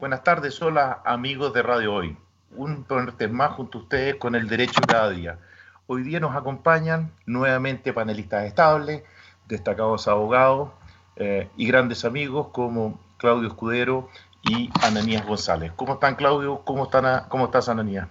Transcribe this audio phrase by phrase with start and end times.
[0.00, 2.16] Buenas tardes, hola amigos de Radio Hoy.
[2.56, 5.38] Un martes más junto a ustedes con el derecho cada día.
[5.86, 9.04] Hoy día nos acompañan nuevamente panelistas estables,
[9.46, 10.70] destacados abogados
[11.16, 14.08] eh, y grandes amigos como Claudio Escudero
[14.42, 15.70] y Ananías González.
[15.76, 16.62] ¿Cómo están Claudio?
[16.64, 18.08] ¿Cómo, están, cómo estás Ananías?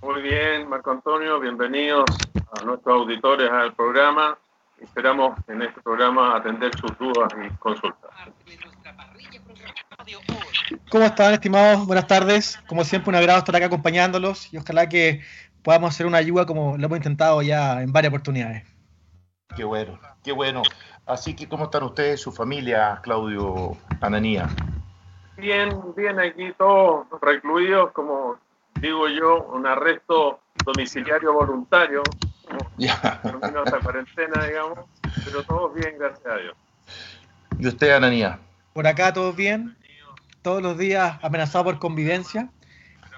[0.00, 2.06] Muy bien, Marco Antonio, bienvenidos
[2.58, 4.38] a nuestros auditores al programa.
[4.78, 8.10] Esperamos en este programa atender sus dudas y consultas.
[10.90, 11.86] ¿Cómo están, estimados?
[11.86, 12.58] Buenas tardes.
[12.66, 15.20] Como siempre, un agrado estar acá acompañándolos y ojalá que
[15.62, 18.64] podamos hacer una ayuda como lo hemos intentado ya en varias oportunidades.
[19.56, 20.62] Qué bueno, qué bueno.
[21.06, 24.48] Así que, ¿cómo están ustedes, su familia, Claudio Ananía?
[25.36, 28.36] Bien, bien, aquí todos recluidos, como
[28.80, 32.02] digo yo, un arresto domiciliario voluntario,
[32.76, 33.20] ya.
[33.22, 34.80] terminó esta cuarentena, digamos,
[35.24, 36.56] pero todos bien, gracias a Dios.
[37.58, 38.38] ¿Y usted, Ananía?
[38.72, 39.76] Por acá todos bien,
[40.42, 42.50] todos los días amenazado por convivencia,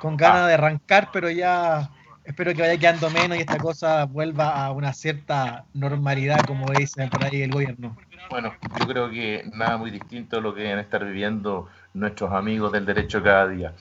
[0.01, 1.91] con ganas de arrancar, pero ya
[2.25, 7.09] espero que vaya quedando menos y esta cosa vuelva a una cierta normalidad, como dicen
[7.11, 7.97] por ahí el gobierno.
[8.31, 12.73] Bueno, yo creo que nada muy distinto a lo que deben estar viviendo nuestros amigos
[12.73, 13.75] del derecho cada día.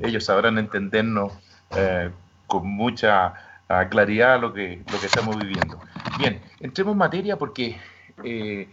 [0.00, 1.32] Ellos sabrán entendernos
[1.76, 2.10] eh,
[2.46, 3.34] con mucha
[3.68, 5.80] ah, claridad lo que, lo que estamos viviendo.
[6.18, 7.76] Bien, entremos en materia porque
[8.24, 8.68] eh,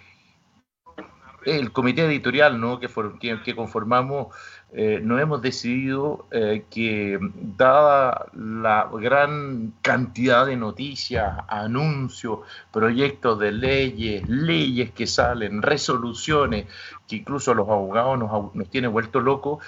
[1.45, 2.80] el comité editorial ¿no?
[2.80, 4.27] que, conformamos,
[4.72, 7.19] eh, nos hemos decidido eh, que,
[7.58, 12.39] dada la gran cantidad de noticias, anuncios,
[12.72, 16.67] proyectos de leyes, leyes que salen, resoluciones,
[17.08, 19.63] que incluso los abogados nos, nos tienen vuelto locos,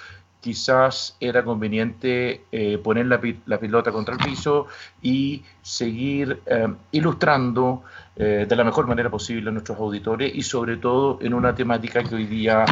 [0.46, 4.68] quizás era conveniente eh, poner la, la, pilota contra el piso
[5.02, 7.82] y seguir eh, ilustrando
[8.14, 12.04] eh, de la mejor manera posible a nuestros auditores y sobre todo en una temática
[12.04, 12.64] que hoy día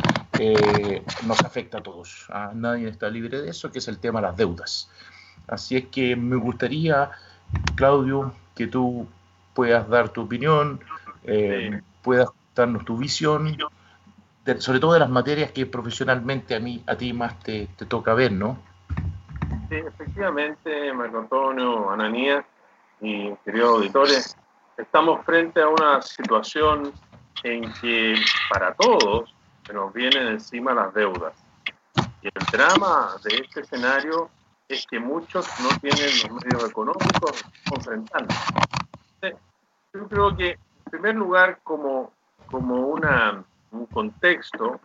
[1.27, 2.27] nos afecta a todos.
[2.29, 2.53] ¿ah?
[2.55, 4.89] Nadie está libre de eso, que es el tema de las deudas.
[5.49, 7.11] Así es que me gustaría,
[7.75, 9.09] Claudio, que tú
[9.53, 10.79] puedas dar tu opinión,
[12.03, 13.57] puedas darnos tu visión
[14.59, 18.33] sobre todo de las materias que profesionalmente a mí a ti más te, toca ver,
[18.33, 18.59] ¿no?
[19.69, 22.45] Sí, efectivamente, Marco Antonio, Ananías
[23.01, 24.37] y queridos auditores,
[24.77, 26.93] estamos frente a una situación
[27.43, 28.15] en que
[28.51, 29.35] para todos
[29.67, 31.33] se nos vienen encima las deudas.
[32.23, 34.29] Y el drama de este escenario
[34.69, 37.45] es que muchos no tienen los medios económicos
[37.75, 38.35] enfrentando.
[39.95, 42.13] Yo creo que, en primer lugar, como,
[42.51, 43.45] como una
[43.75, 44.81] un contexto,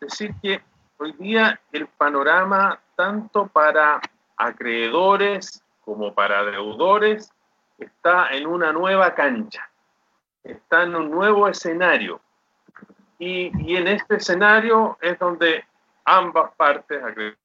[0.00, 0.62] decir que
[0.98, 4.00] hoy día el panorama, tanto para
[4.36, 7.32] acreedores como para deudores,
[7.78, 9.70] está en una nueva cancha,
[10.42, 12.20] está en un nuevo escenario.
[13.18, 15.64] Y, y en este escenario es donde
[16.04, 17.38] ambas partes acreedores.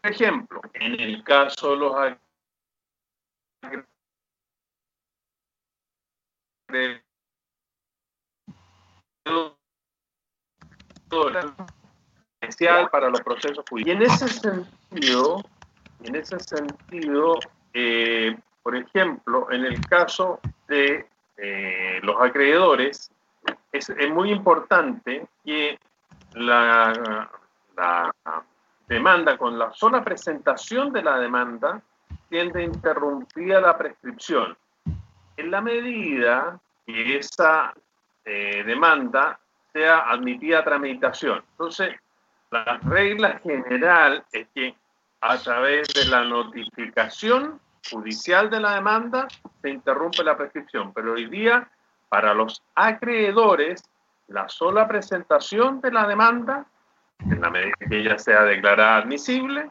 [0.00, 1.94] Por ejemplo, en el caso de los
[6.68, 7.05] acreedores,
[12.40, 13.86] especial para los procesos judiciales.
[13.86, 15.42] Y en ese sentido,
[16.02, 17.38] en ese sentido,
[17.72, 23.10] eh, por ejemplo, en el caso de eh, los acreedores,
[23.72, 25.78] es, muy importante que
[26.34, 27.28] la,
[28.88, 31.82] demanda, con la sola presentación de la demanda,
[32.28, 34.56] tiende interrumpida la prescripción.
[35.36, 37.74] En la medida que esa
[38.26, 39.38] eh, demanda
[39.72, 41.42] sea admitida a tramitación.
[41.52, 41.94] Entonces,
[42.50, 44.74] la regla general es que
[45.20, 47.60] a través de la notificación
[47.90, 49.28] judicial de la demanda
[49.62, 51.70] se interrumpe la prescripción, pero hoy día
[52.08, 53.84] para los acreedores
[54.28, 56.66] la sola presentación de la demanda,
[57.20, 59.70] en la medida que ella sea declarada admisible,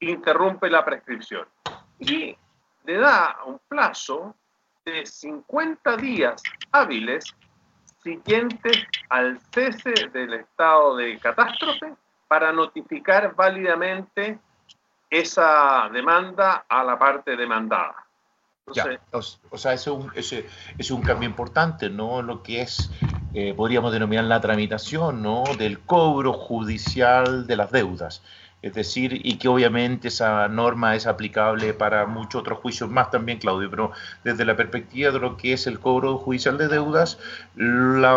[0.00, 1.46] interrumpe la prescripción
[1.98, 2.36] y
[2.84, 4.34] le da un plazo
[4.84, 7.34] de 50 días hábiles
[8.08, 11.94] siguientes al cese del estado de catástrofe
[12.26, 14.38] para notificar válidamente
[15.10, 18.06] esa demanda a la parte demandada.
[18.66, 22.22] o, sea, es, un, es, un cambio importante, ¿no?
[22.22, 22.90] Lo que es,
[23.34, 25.44] eh, podríamos denominar la tramitación, ¿no?
[25.58, 28.22] Del cobro judicial de las deudas.
[28.60, 33.38] Es decir, y que obviamente esa norma es aplicable para muchos otros juicios más también,
[33.38, 33.92] Claudio, pero
[34.24, 37.20] desde la perspectiva de lo que es el cobro judicial de deudas,
[37.54, 38.10] la,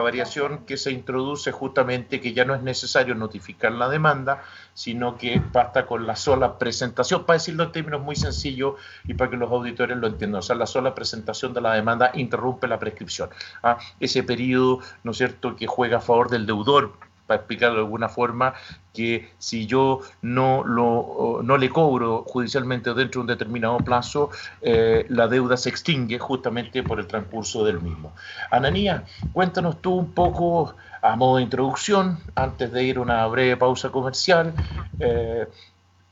[0.00, 4.42] variación que se introduce justamente que ya no es necesario notificar la demanda,
[4.74, 8.74] sino que basta con la sola presentación, para decirlo en términos muy sencillos
[9.04, 12.10] y para que los auditores lo entiendan, o sea, la sola presentación de la demanda
[12.14, 13.30] interrumpe la prescripción.
[13.62, 13.78] ¿ah?
[14.00, 18.08] Ese periodo, ¿no es cierto?, que juega a favor del deudor para explicarlo de alguna
[18.08, 18.54] forma,
[18.94, 24.30] que si yo no, lo, no le cobro judicialmente dentro de un determinado plazo,
[24.62, 28.14] eh, la deuda se extingue justamente por el transcurso del mismo.
[28.50, 29.04] Ananía,
[29.34, 33.90] cuéntanos tú un poco a modo de introducción, antes de ir a una breve pausa
[33.90, 34.54] comercial,
[34.98, 35.46] eh,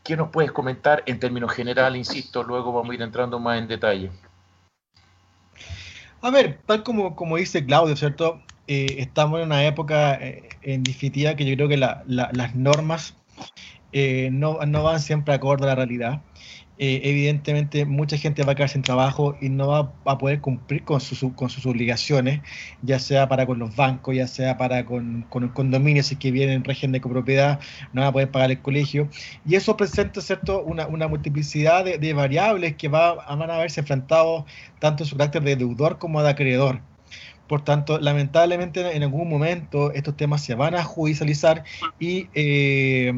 [0.04, 1.98] ¿qué nos puedes comentar en términos generales?
[1.98, 4.10] Insisto, luego vamos a ir entrando más en detalle.
[6.20, 8.42] A ver, tal como, como dice Claudio, ¿cierto?
[8.68, 13.14] Eh, estamos en una época eh, en definitiva que yo creo que las normas
[13.92, 16.22] eh, no, no, van siempre acorde a la realidad.
[16.78, 21.00] evidentemente mucha gente va a quedar sin trabajo y no va a poder cumplir con,
[21.34, 22.40] con sus obligaciones,
[22.82, 26.30] ya sea para con los bancos, ya sea para con, con el condominio, si que
[26.32, 27.60] viene en régimen de copropiedad,
[27.92, 29.08] no va a poder pagar el colegio.
[29.46, 30.62] Y eso presenta ¿cierto?
[30.62, 34.44] Una, una multiplicidad de, de, variables que va, van a verse enfrentados
[34.80, 36.80] tanto en su carácter de deudor como de acreedor.
[37.48, 41.64] Por tanto, lamentablemente en algún momento estos temas se van a judicializar
[41.98, 43.12] y eh,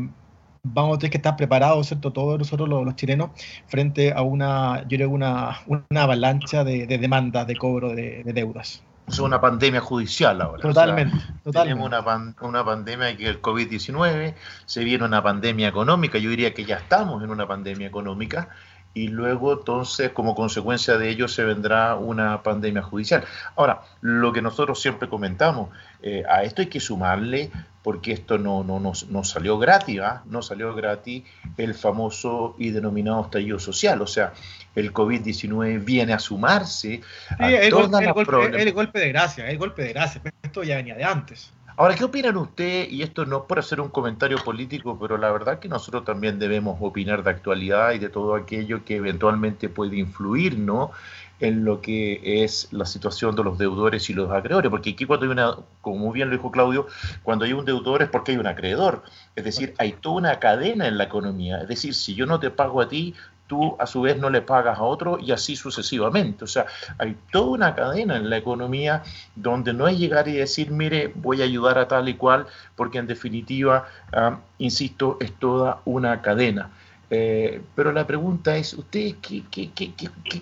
[0.63, 2.13] vamos a tener que estar preparados, ¿cierto?
[2.13, 3.31] Todos nosotros los, chilenos
[3.67, 8.83] frente a una, yo creo, una, una avalancha de, demandas de cobro de, deudas.
[9.07, 10.61] Es una pandemia judicial ahora.
[10.61, 11.17] Totalmente.
[11.51, 14.35] Tenemos una, una pandemia que el COVID-19,
[14.67, 18.51] se viene una pandemia económica, yo diría que ya estamos en una pandemia económica
[18.95, 23.25] y luego entonces como consecuencia de ello se vendrá una pandemia judicial.
[23.57, 25.71] Ahora, lo que nosotros siempre comentamos,
[26.03, 27.51] eh, a esto hay que sumarle,
[27.83, 30.23] porque esto no, no, no, salió gratis, ¿ah?
[30.27, 31.25] no salió gratis
[31.57, 34.33] el famoso y denominado estallido social, o sea,
[34.75, 37.01] el COVID-19 viene a sumarse
[37.39, 40.77] a el, golpe, el, golpe, el golpe de gracia, el golpe de gracia, esto ya
[40.77, 41.53] venía de antes.
[41.79, 42.91] Ahora, ¿qué opinan ustedes?
[42.91, 46.41] Y esto no es por hacer un comentario político, pero la verdad que nosotros también
[46.41, 50.91] debemos opinar de actualidad y de todo aquello que eventualmente puede influir, ¿no?
[51.39, 55.27] en lo que es la situación de los deudores y los acreedores, porque aquí cuando
[55.27, 56.89] hay una, como bien lo dijo Claudio,
[57.23, 59.05] cuando hay un deudor es porque hay un acreedor,
[59.37, 62.51] es decir, hay toda una cadena en la economía, es decir, si yo no te
[62.51, 63.15] pago a ti,
[63.49, 66.45] tú a su vez no le pagas a otro y así sucesivamente.
[66.45, 66.67] O sea,
[66.99, 69.03] hay toda una cadena en la economía
[69.35, 72.47] donde no es llegar y decir, mire, voy a ayudar a tal y cual,
[72.77, 76.71] porque en definitiva, ah, insisto, es toda una cadena.
[77.11, 79.93] Eh, pero la pregunta es, ¿ustedes qué, qué, qué,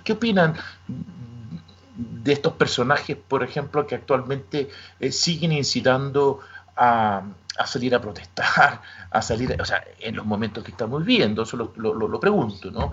[0.05, 0.55] qué, opinan
[1.97, 4.69] de estos personajes, por ejemplo, que actualmente
[4.99, 6.41] eh, siguen incitando
[6.77, 7.23] a,
[7.59, 11.57] a salir a protestar, a salir, o sea, en los momentos que estamos viviendo, eso
[11.57, 12.93] lo, lo, pregunto, ¿no?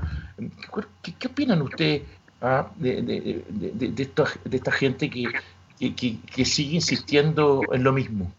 [1.01, 2.03] ¿Qué, opinan ustedes
[2.41, 4.03] ah, de, de, de, de,
[4.53, 5.25] esta, gente que,
[5.80, 8.31] que, que, sigue insistiendo en lo mismo?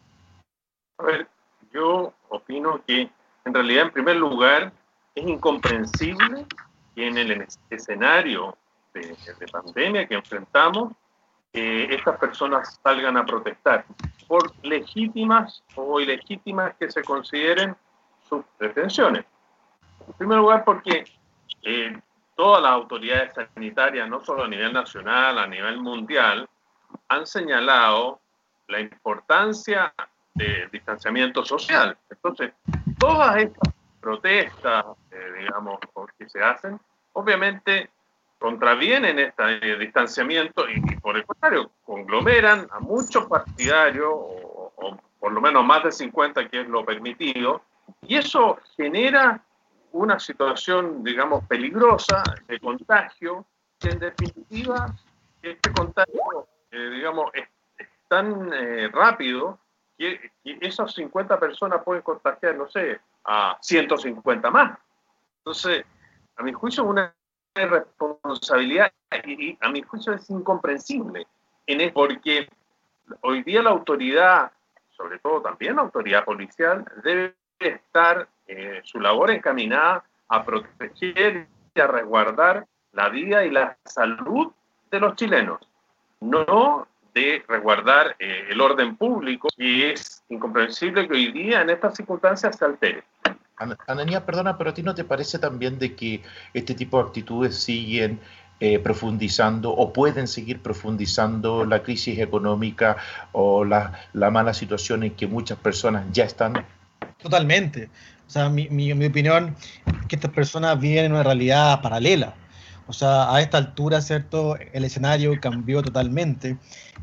[0.99, 1.29] A ver,
[1.73, 3.11] yo opino que
[3.45, 4.73] en realidad, en primer lugar,
[5.15, 6.47] es incomprensible
[6.95, 8.57] que en el escenario
[8.95, 9.17] de,
[9.51, 10.93] pandemia que enfrentamos,
[11.55, 13.85] eh, estas personas salgan a protestar
[14.27, 17.77] por legítimas o ilegítimas que se consideren
[18.29, 19.25] sus pretensiones.
[20.07, 21.05] En primer lugar, porque
[21.63, 21.97] eh,
[22.35, 26.49] todas las autoridades sanitarias, no solo a nivel nacional, a nivel mundial,
[27.09, 28.19] han señalado
[28.67, 29.95] la importancia
[30.35, 31.97] del distanciamiento social.
[32.11, 32.53] Entonces,
[32.99, 35.79] todas estas protestas, eh, digamos,
[36.19, 36.81] que se hacen,
[37.13, 37.91] obviamente
[38.45, 45.65] contravienen este distanciamiento y, por el contrario, conglomeran a muchos partidarios, o, por lo menos
[45.65, 47.63] más de 50, que es lo permitido,
[48.03, 49.43] y eso genera
[49.93, 53.47] una situación, digamos, peligrosa de contagio,
[53.79, 54.95] que en definitiva
[55.41, 57.49] este contagio, eh, digamos, es,
[58.09, 59.59] tan eh, rápido
[59.97, 64.79] que, que, esas 50 personas pueden contagiar, no sé, a 150 más.
[65.39, 65.87] Entonces,
[66.37, 67.11] a mi juicio, una
[67.55, 68.93] responsabilidad
[69.25, 71.27] y, a mi juicio es incomprensible
[71.67, 72.49] en porque
[73.21, 74.51] hoy día la autoridad,
[74.97, 81.81] sobre todo también la autoridad policial, debe estar eh, su labor encaminada a proteger y
[81.81, 84.53] a resguardar la vida y la salud
[84.91, 85.61] de los chilenos,
[86.21, 91.95] no de resguardar eh, el orden público, y es incomprensible que hoy día en estas
[91.95, 93.05] circunstancias se altere.
[93.57, 96.23] Ananía, perdona, pero a ti no te parece también de que
[96.55, 98.21] este tipo de actitudes siguen
[98.61, 102.97] eh, profundizando o pueden seguir profundizando la crisis económica
[103.33, 106.65] o la, la, mala situación en que muchas personas ya están?
[107.23, 107.91] Totalmente.
[108.27, 109.57] O sea, mi, mi, mi opinión
[109.87, 112.35] es que estas personas viven en una realidad paralela.
[112.87, 114.57] O sea, a esta altura, ¿cierto?
[114.73, 116.59] El escenario cambió totalmente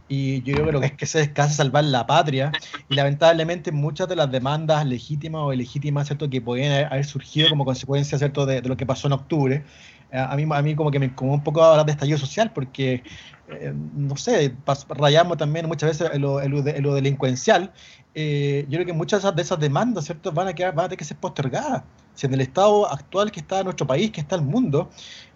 [0.07, 2.51] y yo creo que lo que es que se descansa salvar la patria
[2.89, 6.29] y lamentablemente muchas de las demandas legítimas o ilegítimas, ¿cierto?
[6.29, 8.45] Que podían haber surgido como consecuencia, ¿cierto?
[8.45, 9.63] De, de lo que pasó en octubre,
[10.11, 12.51] eh, a mí, a mí como que me como un poco hablar de estallido social
[12.51, 13.03] porque,
[13.49, 14.53] eh, no sé,
[14.89, 17.71] rayamos también muchas veces en lo, en lo, de, en lo delincuencial.
[18.13, 20.31] Eh, yo creo que muchas de esas demandas, ¿cierto?
[20.33, 21.83] Van a, quedar, van a tener que ser postergadas.
[22.13, 24.89] Si en el estado actual que está nuestro país, que está el mundo,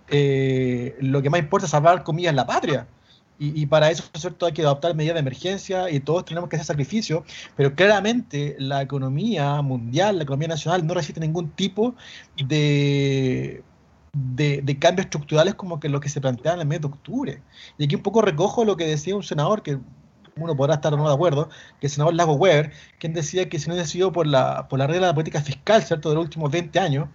[0.09, 2.87] eh, lo que más importa es salvar comillas la patria.
[3.37, 4.45] Y, para eso ¿cierto?
[4.45, 7.23] hay que adoptar medidas de emergencia y todos tenemos que hacer sacrificios,
[7.57, 11.95] pero claramente la economía mundial, la economía nacional no resiste ningún tipo
[12.37, 13.61] de,
[14.13, 17.41] de, de cambios estructurales como que lo que se plantea en el mes de octubre.
[17.77, 19.79] Y aquí un poco recojo lo que decía un senador que
[20.37, 21.49] uno podrá estar o no de acuerdo,
[21.79, 24.79] que el senador Lago Weber, quien decía que si no hubiese sido por la, por
[24.79, 27.07] la regla de la política fiscal, ¿cierto?, de los últimos 20 años,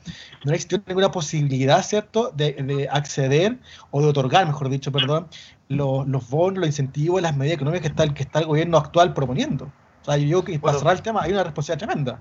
[0.44, 3.58] no existió ninguna posibilidad, ¿cierto?, de, de acceder
[3.90, 5.28] o de otorgar, mejor dicho, perdón,
[5.68, 8.78] los, los bonos, los incentivos, las medidas económicas que está, el, que está el gobierno
[8.78, 9.70] actual proponiendo.
[10.00, 12.18] O sea, yo que para cerrar el tema hay una responsabilidad tremenda.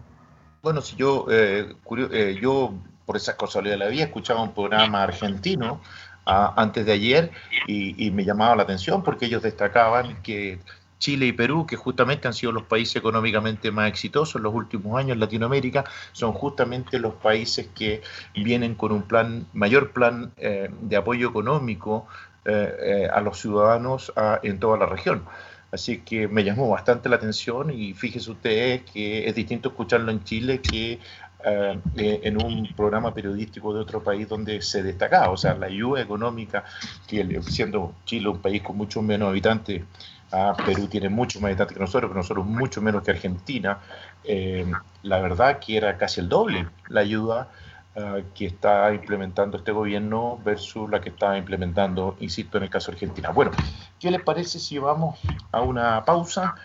[0.61, 2.73] Bueno, si yo, eh, curio, eh, yo
[3.05, 5.81] por esas casualidades había escuchado un programa argentino
[6.27, 7.31] uh, antes de ayer
[7.67, 10.59] y, y, me llamaba la atención porque ellos destacaban que
[10.99, 14.99] Chile y Perú, que justamente han sido los países económicamente más exitosos en los últimos
[14.99, 18.01] años en Latinoamérica, son justamente los países que
[18.35, 22.07] vienen con un plan, mayor plan eh, de apoyo económico
[22.45, 24.13] eh, eh, a los ciudadanos
[24.43, 25.23] en toda la región.
[25.71, 30.23] Así que me llamó bastante la atención y fíjese ustedes que es distinto escucharlo en
[30.23, 30.99] Chile que
[31.41, 36.01] Uh, en un programa periodístico de otro país donde se destacaba, o sea, la ayuda
[36.01, 36.65] económica,
[37.07, 39.83] que siendo Chile un país con mucho menos habitantes,
[40.31, 43.79] uh, Perú tiene mucho más habitantes que nosotros, pero nosotros mucho menos que Argentina,
[44.23, 44.69] eh,
[45.03, 47.49] la verdad que era casi el doble la ayuda
[47.95, 52.91] uh, que está implementando este gobierno versus la que está implementando, insisto, en el caso
[52.91, 53.29] de Argentina.
[53.29, 53.51] Bueno,
[53.99, 55.19] ¿qué les parece si vamos
[55.51, 56.55] a una pausa?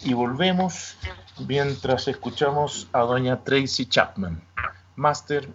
[0.00, 0.96] y volvemos
[1.46, 4.42] mientras escuchamos a doña Tracy Chapman.
[4.94, 5.50] Master,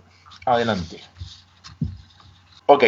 [0.45, 1.01] adelante.
[2.67, 2.83] Ok,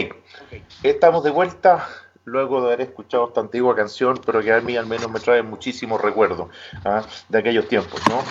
[0.83, 1.87] estamos de vuelta
[2.25, 5.41] luego de haber escuchado esta antigua canción, pero que a mí al menos me trae
[5.41, 6.49] muchísimos recuerdos
[6.85, 7.03] ¿ah?
[7.29, 8.23] de aquellos tiempos, ¿no?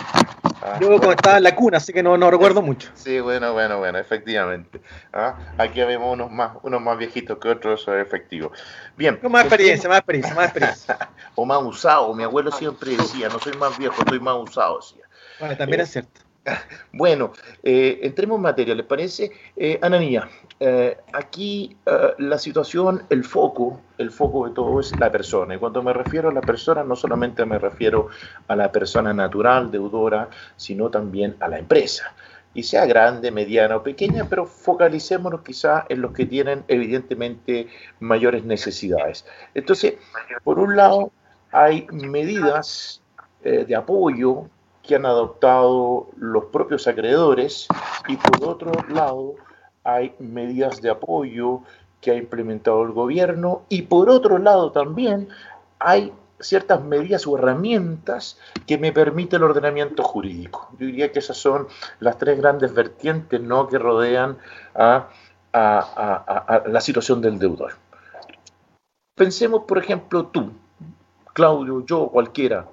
[0.63, 0.79] ¿Ah?
[0.81, 2.91] Yo como estaba en la cuna, así que no, no recuerdo mucho.
[2.95, 4.81] Sí, bueno, bueno, bueno, efectivamente.
[5.13, 5.37] ¿Ah?
[5.59, 8.57] Aquí vemos unos más, unos más viejitos que otros, efectivos.
[8.97, 9.17] Bien.
[9.17, 10.99] Con más experiencia, más experiencia, más experiencia.
[11.35, 15.05] o más usado, mi abuelo siempre decía, no soy más viejo, estoy más usado, decía.
[15.41, 16.21] Bueno, también eh, es cierto.
[16.93, 17.33] Bueno,
[17.63, 19.31] eh, entremos en materia, ¿les parece?
[19.57, 20.29] Eh, Ananía,
[20.61, 25.55] eh, aquí eh, la situación, el foco, el foco de todo es la persona.
[25.55, 28.09] Y cuando me refiero a la persona, no solamente me refiero
[28.49, 32.15] a la persona natural, deudora, sino también a la empresa.
[32.55, 37.67] Y sea grande, mediana o pequeña, pero focalicémonos quizá en los que tienen evidentemente
[38.01, 39.25] mayores necesidades.
[39.55, 39.95] Entonces,
[40.45, 41.13] por un lado,
[41.51, 43.03] hay medidas
[43.43, 44.49] eh, de apoyo
[44.83, 47.69] que han adoptado los propios acreedores
[48.09, 49.35] y por otro lado
[49.85, 51.62] hay medidas de apoyo
[52.01, 55.29] que ha implementado el gobierno y por otro lado también
[55.79, 60.69] hay ciertas medidas o herramientas que me permite el ordenamiento jurídico.
[60.73, 61.69] Yo diría que esas son
[62.01, 63.69] las tres grandes vertientes ¿no?
[63.69, 64.39] que rodean
[64.75, 65.09] a,
[65.53, 67.75] a, a, la situación del deudor.
[69.15, 70.53] Pensemos, por ejemplo, tú,
[71.33, 72.67] Claudio, yo, cualquiera,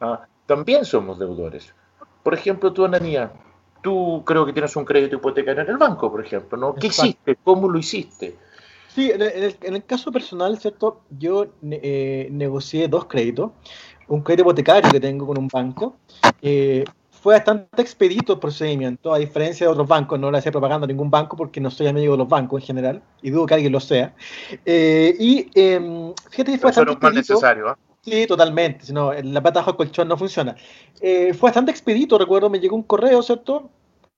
[0.00, 0.26] ¿ah?
[0.46, 1.74] También somos deudores.
[2.22, 3.32] Por ejemplo, tú, Ananía,
[3.82, 6.74] tú creo que tienes un crédito hipotecario en el banco, por ejemplo, ¿no?
[6.74, 7.10] ¿Qué Exacto.
[7.10, 7.36] hiciste?
[7.44, 8.36] ¿Cómo lo hiciste?
[8.88, 11.02] Sí, en el, en el caso personal, ¿cierto?
[11.10, 13.50] Yo eh, negocié dos créditos.
[14.08, 15.96] Un crédito hipotecario que tengo con un banco.
[16.40, 20.18] Eh, fue bastante expedito el procedimiento, a diferencia de otros bancos.
[20.18, 22.66] No le hacía propaganda a ningún banco porque no soy amigo de los bancos en
[22.68, 24.14] general y dudo que alguien lo sea.
[24.64, 27.74] Eh, y em, fíjate que fue Eso bastante no es necesario, ¿eh?
[28.06, 28.86] Sí, totalmente.
[28.86, 30.54] Si no, la pata bajo el colchón no funciona.
[31.00, 33.68] Eh, fue bastante expedito, recuerdo, me llegó un correo, ¿cierto?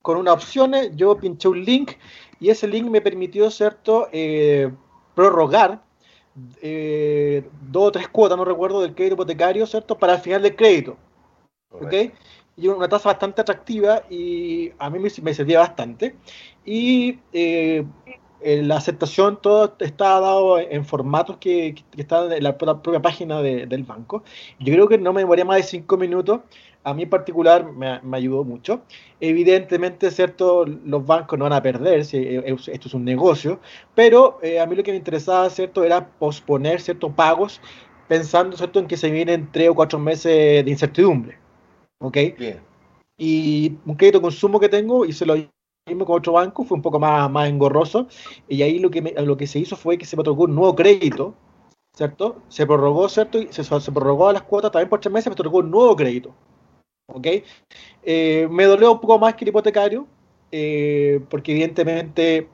[0.02, 1.92] Con unas opciones, yo pinché un link
[2.38, 4.08] y ese link me permitió, ¿cierto?
[4.12, 4.70] Eh,
[5.14, 5.82] prorrogar
[6.60, 9.96] eh, dos o tres cuotas, no recuerdo, del crédito hipotecario, ¿cierto?
[9.98, 10.98] Para el final del crédito.
[11.70, 11.94] ¿Ok?
[12.56, 16.14] Y una tasa bastante atractiva y a mí me, me servía bastante.
[16.64, 17.86] Y eh,
[18.40, 23.66] la aceptación todo está dado en formatos que, que están en la propia página de,
[23.66, 24.22] del banco.
[24.60, 26.40] Yo creo que no me demoraría más de cinco minutos.
[26.84, 28.82] A mí en particular me, me, ayudó mucho.
[29.20, 33.60] Evidentemente, cierto, los bancos no van a perder, si esto es un negocio,
[33.94, 37.60] pero eh, a mí lo que me interesaba, cierto, era posponer ciertos pagos,
[38.06, 41.36] pensando, cierto, en que se vienen tres o cuatro meses de incertidumbre.
[42.00, 42.16] ¿Ok?
[42.38, 42.60] Bien.
[43.18, 45.34] y un crédito de consumo que tengo y se lo
[45.88, 48.08] mismo con otro banco, fue un poco más, más engorroso,
[48.48, 50.74] y ahí lo que, lo que se hizo fue que se me otorgó un nuevo
[50.74, 51.34] crédito,
[51.94, 52.42] ¿cierto?
[52.48, 53.38] Se prorrogó, ¿cierto?
[53.38, 55.96] Y se, se prorrogó a las cuotas también por tres meses, me otorgó un nuevo
[55.96, 56.34] crédito,
[57.08, 57.26] ¿ok?
[58.02, 60.06] Eh, me dolió un poco más que el hipotecario,
[60.50, 62.48] eh, porque evidentemente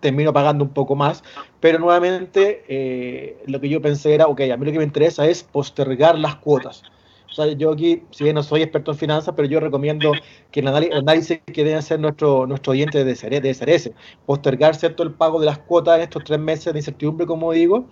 [0.00, 1.24] termino pagando un poco más,
[1.60, 5.26] pero nuevamente eh, lo que yo pensé era, ok, a mí lo que me interesa
[5.26, 6.82] es postergar las cuotas.
[7.30, 10.12] O sea, yo aquí, si bien no soy experto en finanzas, pero yo recomiendo
[10.50, 13.94] que el análisis que debe hacer nuestro, nuestro oyente de ser, debe ser ese,
[14.24, 17.86] postergar cierto el pago de las cuotas en estos tres meses de incertidumbre, como digo,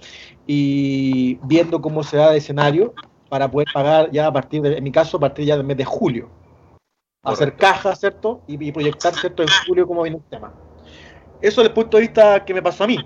[0.46, 2.94] y viendo cómo se da el escenario
[3.28, 5.76] para poder pagar ya a partir de, en mi caso, a partir ya del mes
[5.76, 6.30] de julio.
[7.22, 8.40] Hacer caja, ¿cierto?
[8.46, 9.42] Y, proyectar, ¿cierto?
[9.42, 10.54] En julio cómo viene el tema.
[11.42, 12.98] Eso desde el punto de vista que me pasó a mí.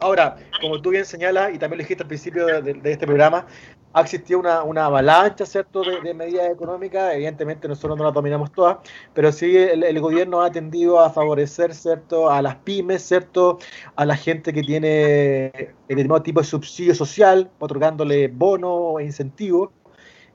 [0.00, 3.46] Ahora, como tú bien señalas, y también lo dijiste al principio de, este programa,
[3.92, 7.14] ha existido una, avalancha, ¿cierto?, de, medidas económicas.
[7.14, 8.78] Evidentemente nosotros no las dominamos todas,
[9.14, 13.58] pero sí el, gobierno ha tendido a favorecer, ¿cierto?, a las pymes, ¿cierto?,
[13.96, 19.70] a la gente que tiene determinado tipo de subsidio social, otorgándole bonos e incentivos.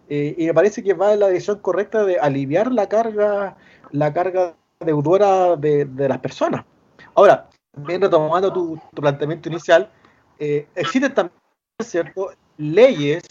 [0.09, 3.55] Eh, y me parece que va en la dirección correcta de aliviar la carga,
[3.91, 6.65] la carga deudora de, de las personas.
[7.15, 9.89] Ahora, bien retomando tu, planteamiento inicial,
[10.39, 11.39] eh, existen también
[11.79, 12.31] ¿cierto?
[12.57, 13.23] leyes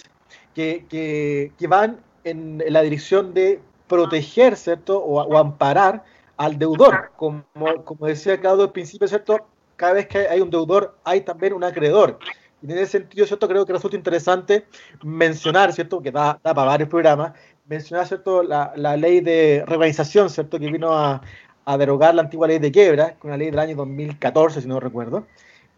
[0.55, 4.99] que, que, van en, la dirección de proteger ¿cierto?
[4.99, 6.05] O, amparar
[6.37, 7.11] al deudor.
[7.17, 7.45] Como,
[7.85, 9.39] como decía Claudio al principio, ¿cierto?
[9.77, 12.19] cada vez que hay un deudor hay también un acreedor.
[12.63, 13.49] Y en ese sentido, ¿cierto?
[13.49, 14.67] creo que resulta interesante
[15.03, 16.01] mencionar, ¿cierto?
[16.01, 17.33] que da, da para varios programas,
[17.67, 18.43] mencionar ¿cierto?
[18.43, 20.61] La, la ley de reorganización, ¿cierto?
[20.61, 21.21] que vino a,
[21.65, 25.27] a derogar la antigua ley de quiebra, una ley del año 2014, si no recuerdo,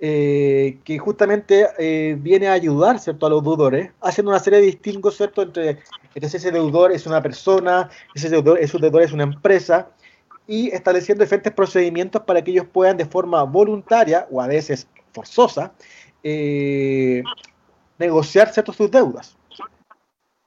[0.07, 3.25] eh, que justamente eh, viene a ayudar ¿cierto?
[3.25, 5.41] a los deudores, haciendo una serie de distingos ¿cierto?
[5.41, 5.79] Entre,
[6.15, 9.89] ese deudor es una persona, ese deudor, ese deudor es una empresa,
[10.47, 15.73] y estableciendo diferentes procedimientos para que ellos puedan de forma voluntaria o a veces forzosa
[16.23, 17.23] eh,
[17.99, 19.39] negociar sus deudas.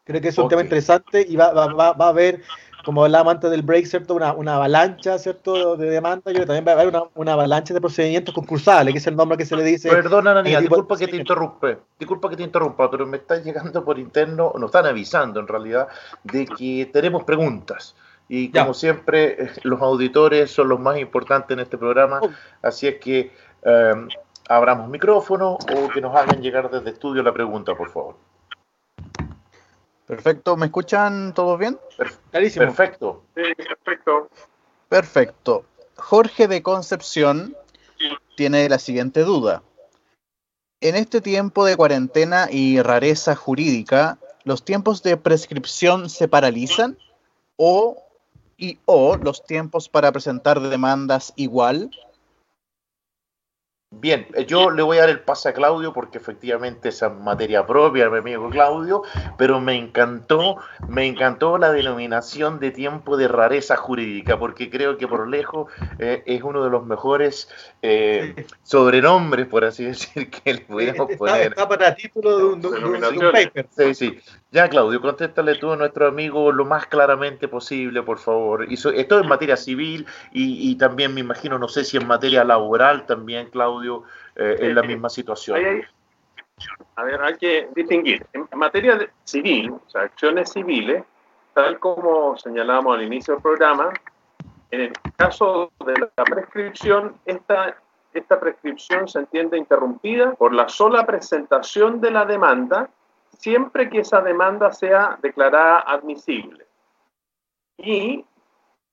[0.04, 2.44] Creo que es un tema interesante y va, va, va, va a haber
[2.88, 4.16] como hablábamos antes del break, ¿cierto?
[4.16, 5.76] Una, una avalancha, ¿cierto?
[5.76, 9.08] De demanda, yo también va a haber una, una, avalancha de procedimientos concursales, que es
[9.08, 9.90] el nombre que se le dice.
[9.90, 14.00] Perdona, Nania, disculpa que te interrumpe, disculpa que te interrumpa, pero me están llegando por
[14.00, 15.90] interno, nos están avisando en realidad,
[16.24, 17.94] de que tenemos preguntas.
[18.30, 22.22] Y como siempre, los auditores son los más importantes en este programa,
[22.62, 24.08] así es que eh,
[24.48, 28.16] abramos micrófono o que nos hagan llegar desde estudio la pregunta, por favor.
[30.08, 31.78] Perfecto, ¿me escuchan todos bien?
[31.98, 33.24] Perfecto.
[33.36, 34.30] Sí, perfecto.
[34.88, 35.66] Perfecto.
[35.98, 37.56] Jorge de Concepción
[38.38, 39.64] tiene la siguiente duda.
[40.80, 46.98] En este tiempo de cuarentena y rareza jurídica, ¿los tiempos de prescripción se paralizan?
[47.58, 48.02] ¿O,
[48.58, 51.92] y, o los tiempos para presentar demandas igual?
[53.90, 57.66] Bien, eh, yo le voy a dar el pase a Claudio porque efectivamente esa materia
[57.66, 59.04] propia, mi amigo Claudio,
[59.38, 60.58] pero me encantó,
[60.90, 66.22] me encantó la denominación de tiempo de rareza jurídica, porque creo que por lejos eh,
[66.26, 67.48] es uno de los mejores
[67.82, 71.48] eh, sobrenombres, por así decir, que le pudiéramos poner.
[71.48, 73.68] Está para título de un, de un paper.
[73.70, 74.20] Sí, sí.
[74.50, 78.66] Ya, Claudio, contéstale tú a nuestro amigo lo más claramente posible, por favor.
[78.70, 83.06] Y esto es materia civil y, también me imagino, no sé si en materia laboral
[83.06, 83.77] también, Claudio,
[84.36, 85.84] eh, es la misma situación.
[86.96, 88.26] a ver, hay que distinguir.
[88.34, 91.04] En materia civil, o sea, acciones civiles,
[91.54, 93.92] tal como señalamos al inicio del programa,
[94.72, 97.78] en el caso de la prescripción, esta,
[98.14, 102.90] esta prescripción se entiende interrumpida por la sola presentación de la demanda
[103.38, 106.66] siempre que esa demanda sea declarada admisible.
[107.78, 108.26] Y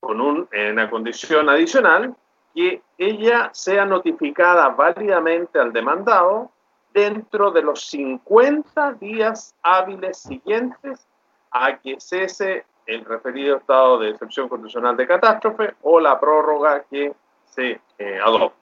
[0.00, 2.14] con una condición adicional,
[2.54, 6.50] que ella sea notificada válidamente al demandado
[6.92, 11.06] dentro de los 50 días hábiles siguientes
[11.50, 17.14] a que cese el referido estado de excepción constitucional de catástrofe o la prórroga que
[17.46, 18.58] se eh, adopte.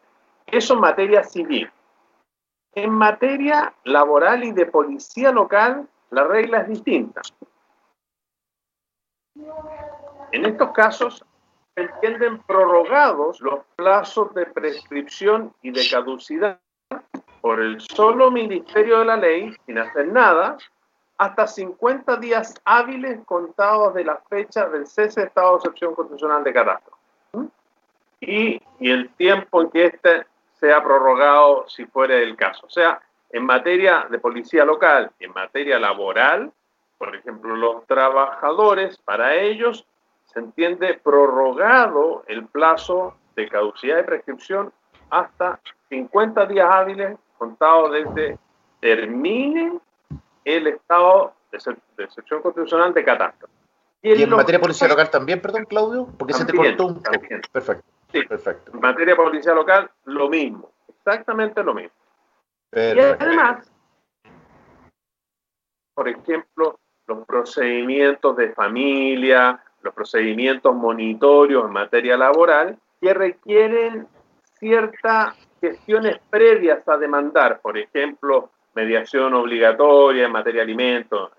[0.47, 1.71] Eso en materia civil.
[2.75, 7.21] En materia laboral y de policía local, la regla es distinta.
[10.31, 11.25] En estos casos,
[11.77, 16.59] entienden prorrogados los plazos de prescripción y de caducidad
[17.41, 20.59] por el solo Ministerio de la Ley, sin hacer nada,
[21.19, 26.45] hasta 50 días hábiles contados de la fecha del cese de estado de excepción constitucional
[26.45, 26.99] de catástrofe.
[28.21, 30.27] Y, y el tiempo en que éste
[30.61, 32.67] sea prorrogado si fuera el caso.
[32.67, 36.53] O sea, en materia de policía local en materia laboral,
[36.99, 39.85] por ejemplo, los trabajadores, para ellos
[40.33, 44.73] se entiende prorrogado el plazo de caducidad de prescripción
[45.11, 48.39] hasta 50 días hábiles contados desde
[48.81, 49.79] termine
[50.45, 51.59] el estado de,
[52.05, 53.53] excepción constitucional de catástrofe.
[54.03, 56.09] ¿Y, en materia policial local también, perdón, Claudio?
[56.19, 57.11] Porque se te cortó un poco.
[57.53, 57.85] Perfecto.
[58.11, 58.73] Sí, perfecto.
[58.73, 60.71] En materia policial local, lo mismo.
[60.89, 61.93] Exactamente lo mismo.
[62.73, 63.71] Y además,
[65.95, 74.07] por ejemplo, los procedimientos de familia, los procedimientos monitorios en materia laboral, que requieren
[74.59, 81.33] ciertas gestiones previas a demandar, por ejemplo, mediación obligatoria en materia de alimentos,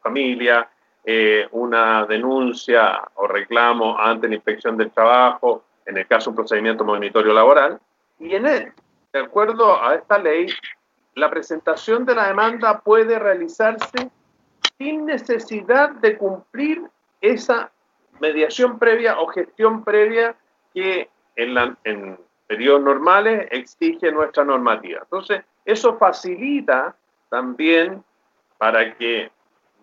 [0.00, 0.68] familia,
[1.04, 6.36] eh, una denuncia o reclamo ante la inspección del trabajo, en el caso de un
[6.36, 7.80] procedimiento monitorio laboral,
[8.18, 8.72] y en él,
[9.12, 10.48] de acuerdo a esta ley,
[11.14, 14.10] la presentación de la demanda puede realizarse
[14.76, 16.82] sin necesidad de cumplir
[17.20, 17.70] esa
[18.20, 20.34] mediación previa o gestión previa
[20.74, 25.00] que en, en periodos normales exige nuestra normativa.
[25.02, 26.96] Entonces, eso facilita
[27.28, 28.02] también
[28.56, 29.30] para que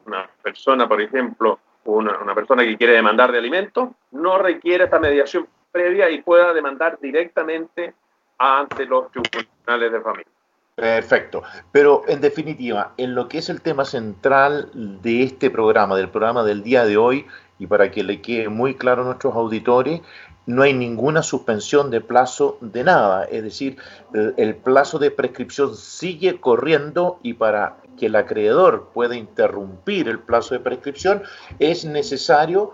[0.06, 5.00] una persona, por ejemplo, una, una persona que quiere demandar de alimentos, no requiere esta
[5.00, 7.94] mediación previa y pueda demandar directamente
[8.38, 10.32] ante los tribunales de familia.
[10.76, 11.44] Perfecto.
[11.72, 16.44] Pero en definitiva, en lo que es el tema central de este programa, del programa
[16.44, 17.26] del día de hoy,
[17.60, 20.02] y para que le quede muy claro a nuestros auditores,
[20.46, 23.26] no hay ninguna suspensión de plazo de nada.
[23.26, 23.78] Es decir,
[24.14, 30.54] el plazo de prescripción sigue corriendo y para que el acreedor pueda interrumpir el plazo
[30.54, 31.24] de prescripción
[31.60, 32.74] es necesario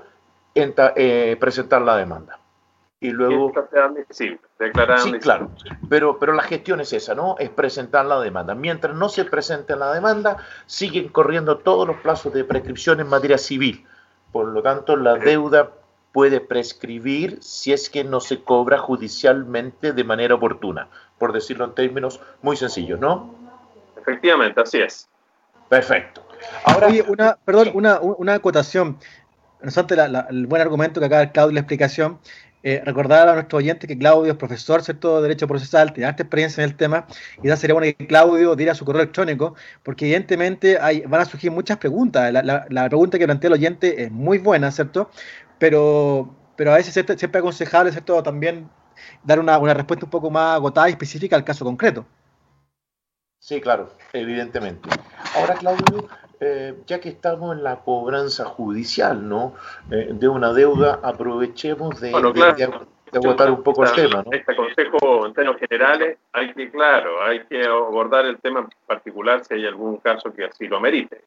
[0.55, 2.41] eh, presentar la demanda
[3.01, 3.51] y luego...
[4.11, 5.51] Sí, sí claro,
[5.89, 7.35] pero, pero la gestión es esa, ¿no?
[7.39, 8.53] Es presentar la demanda.
[8.53, 13.39] Mientras no se presente la demanda, siguen corriendo todos los plazos de prescripción en materia
[13.39, 13.85] civil.
[14.31, 15.71] Por lo tanto, la deuda
[16.11, 21.73] puede prescribir si es que no se cobra judicialmente de manera oportuna, por decirlo en
[21.73, 23.33] términos muy sencillos, ¿no?
[23.97, 25.07] Efectivamente, así es.
[25.69, 26.25] Perfecto.
[26.65, 28.97] Ahora, una, perdón, una, una acotación.
[29.61, 29.95] No obstante,
[30.29, 32.19] el buen argumento que acaba de Claudio la explicación,
[32.63, 36.23] eh, recordar a nuestro oyente que Claudio es profesor, ¿cierto?, de Derecho Procesal, tiene alta
[36.23, 37.07] experiencia en el tema,
[37.41, 41.51] y ya sería bueno que Claudio diera su correo electrónico, porque evidentemente van a surgir
[41.51, 42.31] muchas preguntas.
[42.31, 45.09] La, pregunta que plantea el oyente es muy buena, ¿cierto?
[45.59, 48.69] Pero, pero a veces siempre, siempre aconsejable, ¿cierto?, también
[49.23, 52.05] dar una, una respuesta un poco más agotada y específica al caso concreto.
[53.39, 54.87] Sí, claro, evidentemente.
[55.35, 56.07] Ahora, Claudio,
[56.43, 59.53] eh, ya que estamos en la cobranza judicial, ¿no?
[59.91, 62.09] Eh, de una deuda, aprovechemos de,
[63.13, 64.31] agotar un poco el tema, ¿no?
[64.31, 69.45] Este consejo, en términos generales, hay que, claro, hay que abordar el tema en particular
[69.45, 71.21] si hay algún caso que así lo merite.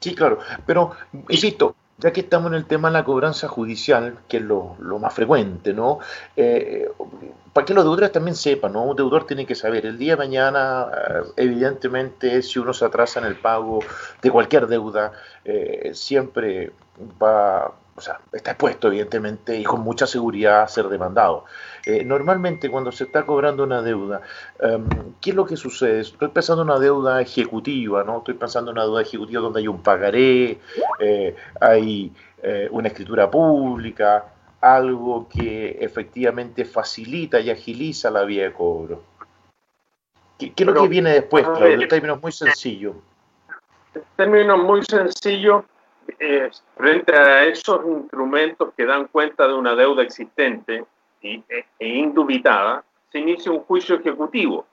[0.00, 0.90] Sí, claro, pero,
[1.28, 5.14] insisto, ya que estamos en el tema de la cobranza judicial, que es lo, más
[5.14, 6.00] frecuente, ¿no?
[6.36, 6.90] Eh,
[7.52, 8.82] para que los deudores también sepan, ¿no?
[8.82, 13.20] Un deudor tiene que saber, el día de mañana, eh, evidentemente, si uno se atrasa
[13.20, 13.78] en el pago
[14.20, 15.12] de cualquier deuda,
[15.44, 16.72] eh, siempre
[17.22, 21.44] va sea, está expuesto evidentemente y con mucha seguridad a ser demandado.
[21.86, 24.20] Eh, normalmente cuando se está cobrando una deuda,
[24.60, 24.88] em,
[25.20, 26.00] ¿qué es lo que sucede?
[26.00, 28.18] Estoy pensando en una deuda ejecutiva, ¿no?
[28.18, 30.58] Estoy pensando en una deuda ejecutiva donde hay un pagaré,
[31.00, 32.12] eh, hay
[32.42, 34.26] eh, una escritura pública,
[34.60, 39.02] algo que efectivamente facilita y agiliza la vía de cobro.
[40.38, 41.80] ¿Qué, es lo que viene después, Claudio?
[41.80, 42.96] En términos muy sencillos.
[43.94, 45.64] En términos muy sencillos,
[46.76, 50.84] frente a esos instrumentos que dan cuenta de una deuda existente
[51.22, 54.66] e, e, indubitada, se inicia un juicio ejecutivo.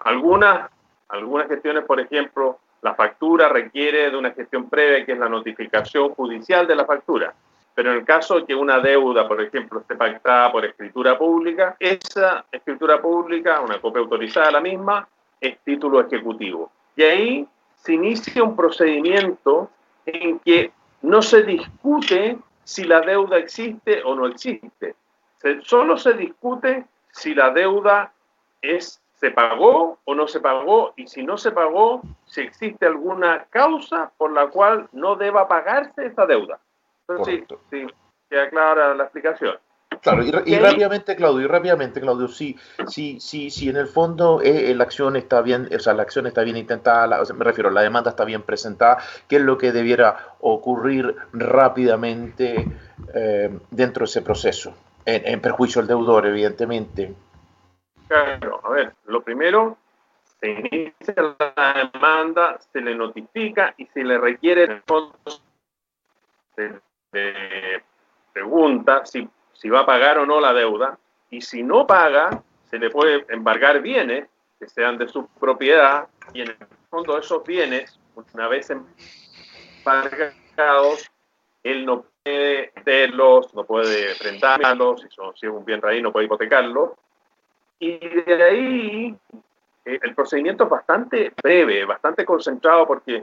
[0.00, 0.70] Algunas,
[1.08, 6.10] algunas gestiones, por ejemplo, la factura requiere de una gestión previa, que es la notificación
[6.10, 7.34] judicial de la factura.
[7.74, 11.76] Pero en el caso de que una deuda, por ejemplo, esté pactada por escritura pública,
[11.78, 15.08] esa escritura pública, una copia autorizada de la misma,
[15.40, 16.70] es título ejecutivo.
[16.96, 19.70] Y ahí se inicia un procedimiento
[20.06, 24.94] en que no se discute si la deuda existe o no existe.
[25.62, 28.12] solo se discute si la deuda
[28.62, 33.44] es se pagó o no se pagó y si no se pagó, si existe alguna
[33.48, 36.60] causa por la cual no deba pagarse esa deuda.
[37.08, 37.94] Entonces, sí, sí,
[38.28, 39.56] queda clara la explicación.
[40.02, 42.56] Claro, y, rápidamente, Claudio, y rápidamente, Claudio, sí,
[42.88, 46.26] sí, sí, sí, en el fondo eh, la acción está bien, o sea, la acción
[46.26, 50.34] está bien intentada, me refiero, la demanda está bien presentada, ¿qué es lo que debiera
[50.40, 52.66] ocurrir rápidamente
[53.14, 54.74] eh, dentro de ese proceso?
[55.04, 57.14] En, perjuicio del deudor, evidentemente.
[58.08, 59.78] Claro, a ver, lo primero,
[60.40, 65.42] se inicia la demanda, se le notifica y se le requiere fondos
[66.56, 67.82] de
[68.36, 69.26] pregunta si,
[69.58, 70.98] si va a pagar o no la deuda,
[71.30, 76.42] y si no paga, se le puede embargar bienes que sean de su propiedad, y
[76.42, 76.56] en el
[76.90, 77.98] fondo esos bienes,
[78.32, 78.70] una vez
[79.84, 81.10] embargados,
[81.62, 86.12] él no puede venderlos, no puede rentarlos, si, son, si es un bien raíz no
[86.12, 86.96] puede hipotecarlo,
[87.78, 89.16] y de ahí
[89.84, 93.22] eh, el procedimiento es bastante breve, bastante concentrado, porque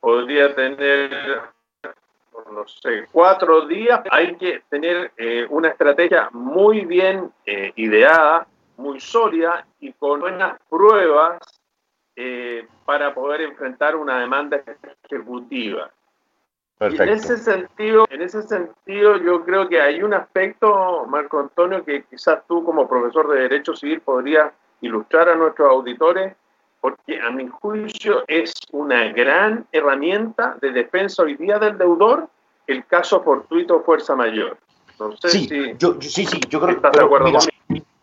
[0.00, 1.42] podría tener,
[2.50, 4.00] no sé, cuatro días.
[4.10, 10.58] Hay que tener eh, una estrategia muy bien eh, ideada, muy sólida y con buenas
[10.68, 11.38] pruebas
[12.84, 14.60] para poder enfrentar una demanda
[15.04, 15.90] ejecutiva.
[16.80, 22.02] en ese sentido, en ese sentido, yo creo que hay un aspecto, Marco Antonio, que
[22.02, 26.34] quizás tú como profesor de Derecho Civil podrías ilustrar a nuestros auditores,
[26.80, 32.28] porque a mi juicio es una gran herramienta de defensa hoy día del deudor
[32.72, 34.58] el caso fortuito fuerza mayor.
[34.98, 37.30] No sé sí, si yo, sí, sí, yo creo que estás de acuerdo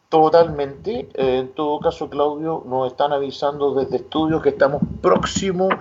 [0.09, 1.09] Totalmente.
[1.15, 5.73] Eh, en todo caso, Claudio, nos están avisando desde estudios que estamos próximos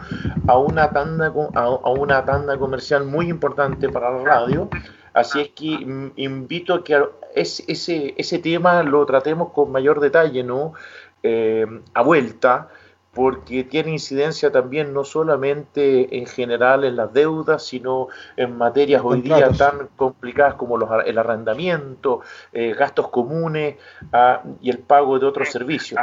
[0.49, 4.69] a una tanda a, una tanda comercial muy importante para la radio.
[5.15, 7.01] Así es que invito a que
[7.35, 10.75] ese, ese tema lo tratemos con mayor detalle, ¿no?
[11.23, 12.69] Eh, a vuelta,
[13.17, 19.23] porque tiene incidencia también no solamente en general en las deudas, sino en materias hoy
[19.23, 22.21] día tan complicadas como los, el arrendamiento,
[22.53, 23.77] eh, gastos comunes
[24.13, 25.99] ah, y el pago de otros servicios.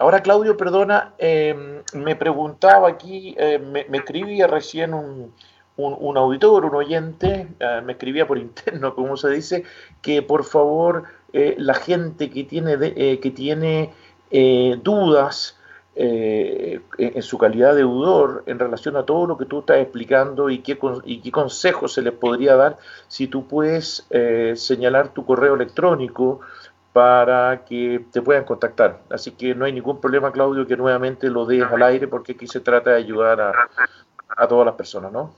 [0.00, 5.32] Ahora, Claudio, perdona, em, me preguntaba aquí, eh, me, escribía recién un,
[5.76, 9.62] un, auditor, un oyente, ah, me escribía por interno, como se dice,
[10.02, 12.78] que por favor la gente que tiene,
[13.20, 13.92] que tiene
[14.82, 15.55] dudas,
[15.98, 20.50] eh, en su calidad de deudor en relación a todo lo que tú estás explicando
[20.50, 22.76] y qué, y qué consejos se les podría dar
[23.08, 26.40] si tú puedes eh, señalar tu correo electrónico
[26.92, 29.00] para que te puedan contactar.
[29.10, 32.46] Así que no hay ningún problema, Claudio, que nuevamente lo dejes al aire porque aquí
[32.46, 33.52] se trata de ayudar a,
[34.36, 35.34] a todas las personas, ¿no?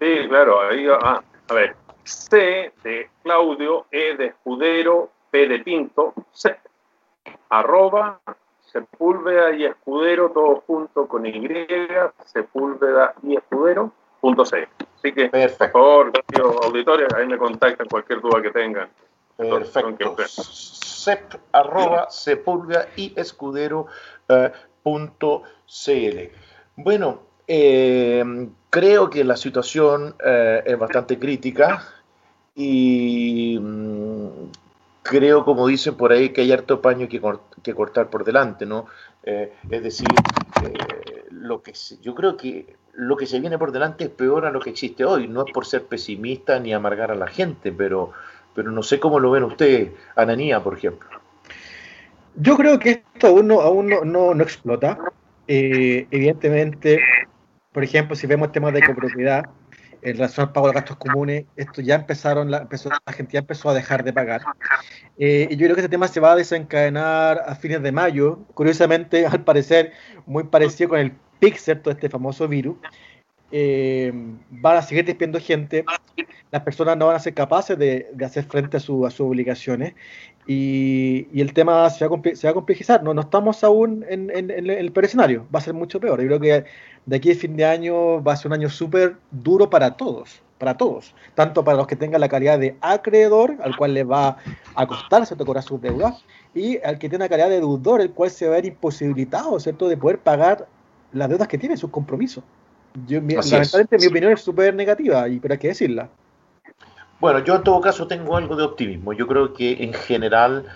[0.00, 0.62] Sí, claro.
[0.62, 6.56] Ahí, ah, a ver, C de Claudio, E de Escudero, P de Pinto, C,
[7.50, 8.20] arroba
[8.72, 11.48] Sepúlveda y Escudero, todo junto con Y,
[12.24, 14.68] Sepúlveda y Escudero, punto C.
[14.96, 16.12] Así que, por favor,
[16.62, 18.88] auditores, ahí me contactan cualquier duda que tengan.
[19.36, 20.16] Perfecto.
[20.28, 23.86] Sep, arroba, sepúlveda y escudero
[24.28, 24.52] eh,
[24.82, 26.30] punto cl.
[26.76, 28.22] Bueno, eh,
[28.68, 31.82] creo que la situación eh, es bastante crítica
[32.54, 34.50] y mm,
[35.10, 38.86] creo, como dicen por ahí, que hay harto paño que, cortar por delante, ¿no?
[39.24, 40.06] Eh, es decir,
[40.62, 44.52] eh, lo que yo creo que lo que se viene por delante es peor a
[44.52, 45.26] lo que existe hoy.
[45.26, 48.12] No es por ser pesimista ni amargar a la gente, pero,
[48.54, 51.08] pero no sé cómo lo ven ustedes, Ananía, por ejemplo.
[52.36, 54.96] Yo creo que esto aún no, aún no, no, explota.
[55.48, 57.00] Eh, evidentemente,
[57.72, 59.50] por ejemplo, si vemos temas de copropiedad,
[60.02, 63.40] en relación al pago de gastos comunes, esto ya empezaron, la, empezó, la gente ya
[63.40, 64.42] empezó a dejar de pagar.
[65.18, 68.40] Eh, y yo creo que este tema se va a desencadenar a fines de mayo,
[68.54, 69.92] curiosamente, al parecer,
[70.26, 71.90] muy parecido con el PIC, ¿cierto?
[71.90, 72.76] Este famoso virus.
[73.52, 74.12] Eh,
[74.50, 75.84] van a seguir despidiendo gente,
[76.50, 79.20] las personas no van a ser capaces de, de hacer frente a, su, a sus
[79.20, 79.94] obligaciones
[80.46, 83.02] y, y, el tema se va, a, se va a complejizar.
[83.02, 86.20] No, no estamos aún en, en, en, el peor escenario, va a ser mucho peor.
[86.20, 86.64] Yo creo que
[87.06, 90.42] de aquí a fin de año va a ser un año súper duro para todos,
[90.58, 94.36] para todos, tanto para los que tengan la calidad de acreedor, al cual le va
[94.74, 95.44] a costar ¿cierto?
[95.44, 98.52] cobrar sus deudas, y al que tiene la calidad de deudor, el cual se va
[98.52, 99.88] a ver imposibilitado ¿cierto?
[99.88, 100.66] de poder pagar
[101.12, 102.44] las deudas que tiene, sus compromisos.
[103.06, 106.08] Yo, mi, lamentablemente mi opinión es súper negativa, y, pero hay que decirla.
[107.20, 109.12] Bueno, yo en todo caso tengo algo de optimismo.
[109.12, 110.66] Yo creo que en general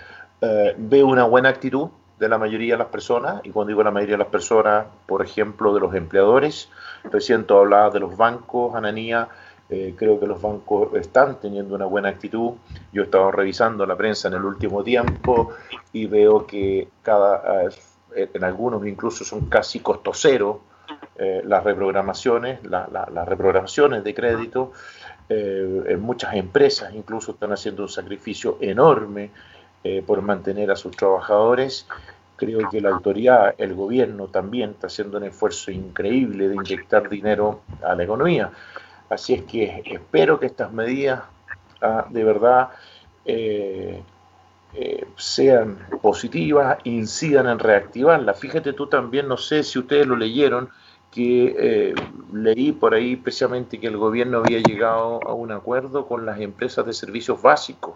[0.41, 3.91] eh, veo una buena actitud de la mayoría de las personas, y cuando digo la
[3.91, 6.69] mayoría de las personas, por ejemplo, de los empleadores,
[7.05, 9.29] recién tú hablabas de los bancos, Ananía,
[9.71, 12.53] eh, creo que los bancos están teniendo una buena actitud.
[12.93, 15.53] Yo he estado revisando la prensa en el último tiempo
[15.93, 17.65] y veo que cada,
[18.15, 20.61] eh, en algunos incluso son casi costo cero
[21.17, 24.73] eh, las reprogramaciones, las reprogramaciones de crédito.
[25.29, 29.31] en muchas empresas incluso están haciendo un sacrificio enorme
[29.87, 31.87] eh, por mantener a sus trabajadores.
[32.37, 37.61] Creo que la autoridad, el gobierno también está haciendo un esfuerzo increíble de inyectar dinero
[37.83, 38.51] a la economía.
[39.11, 41.25] Así es que espero que estas medidas
[41.83, 42.71] ah, de verdad
[43.27, 44.03] eh,
[44.73, 48.33] eh, sean positivas, incidan en reactivarla.
[48.33, 50.71] Fíjate tú también, no sé si ustedes lo leyeron,
[51.15, 51.95] que eh,
[52.33, 56.85] leí por ahí precisamente que el gobierno había llegado a un acuerdo con las empresas
[56.85, 57.95] de servicios básicos,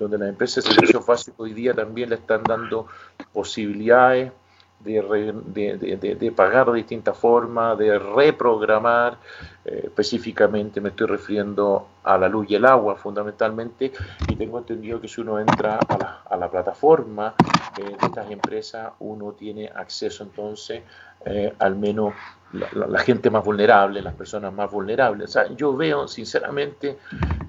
[0.00, 2.88] donde las empresas de servicios básicos hoy día también le están dando
[3.32, 4.32] posibilidades
[4.80, 9.18] de, de, pagar de distintas formas, de reprogramar.
[9.64, 13.92] Eh, específicamente me estoy refiriendo a la luz y el agua fundamentalmente
[14.28, 17.34] y tengo entendido que si uno entra a la, a la plataforma
[17.76, 20.82] eh, de estas empresas uno tiene acceso entonces
[21.24, 22.14] eh, al menos
[22.52, 25.30] la, la, gente más vulnerable, las personas más vulnerables.
[25.30, 26.98] O sea, yo veo sinceramente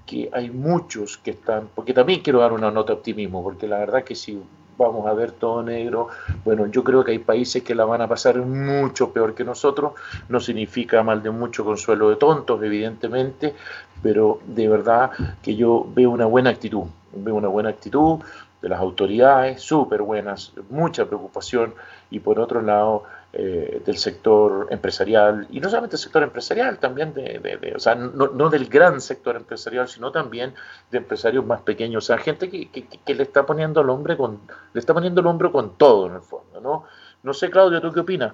[0.03, 3.77] que hay muchos que están, porque también quiero dar una nota de optimismo, porque la
[3.77, 4.41] verdad que si
[4.77, 6.07] vamos a ver todo negro.
[6.45, 9.93] Bueno, yo creo que hay países que la van a pasar mucho peor que nosotros.
[10.29, 13.55] No significa mal de mucho consuelo de tontos, evidentemente,
[14.01, 15.11] pero de verdad
[15.41, 16.83] que yo veo una buena actitud.
[17.13, 18.19] Veo una buena actitud
[18.61, 21.73] de las autoridades, súper buenas, mucha preocupación
[22.09, 27.13] y por otro lado eh, del sector empresarial, y no solamente del sector empresarial, también
[27.13, 30.53] de, de, o sea, no, no, del gran sector empresarial, sino también
[30.91, 34.15] de empresarios más pequeños, o sea, gente que, que, que, le está poniendo el hombre
[34.15, 34.39] con,
[34.73, 36.85] le está poniendo el hombro con todo en el fondo, ¿no?
[37.23, 38.33] No sé, Claudio, ¿tú qué opinas?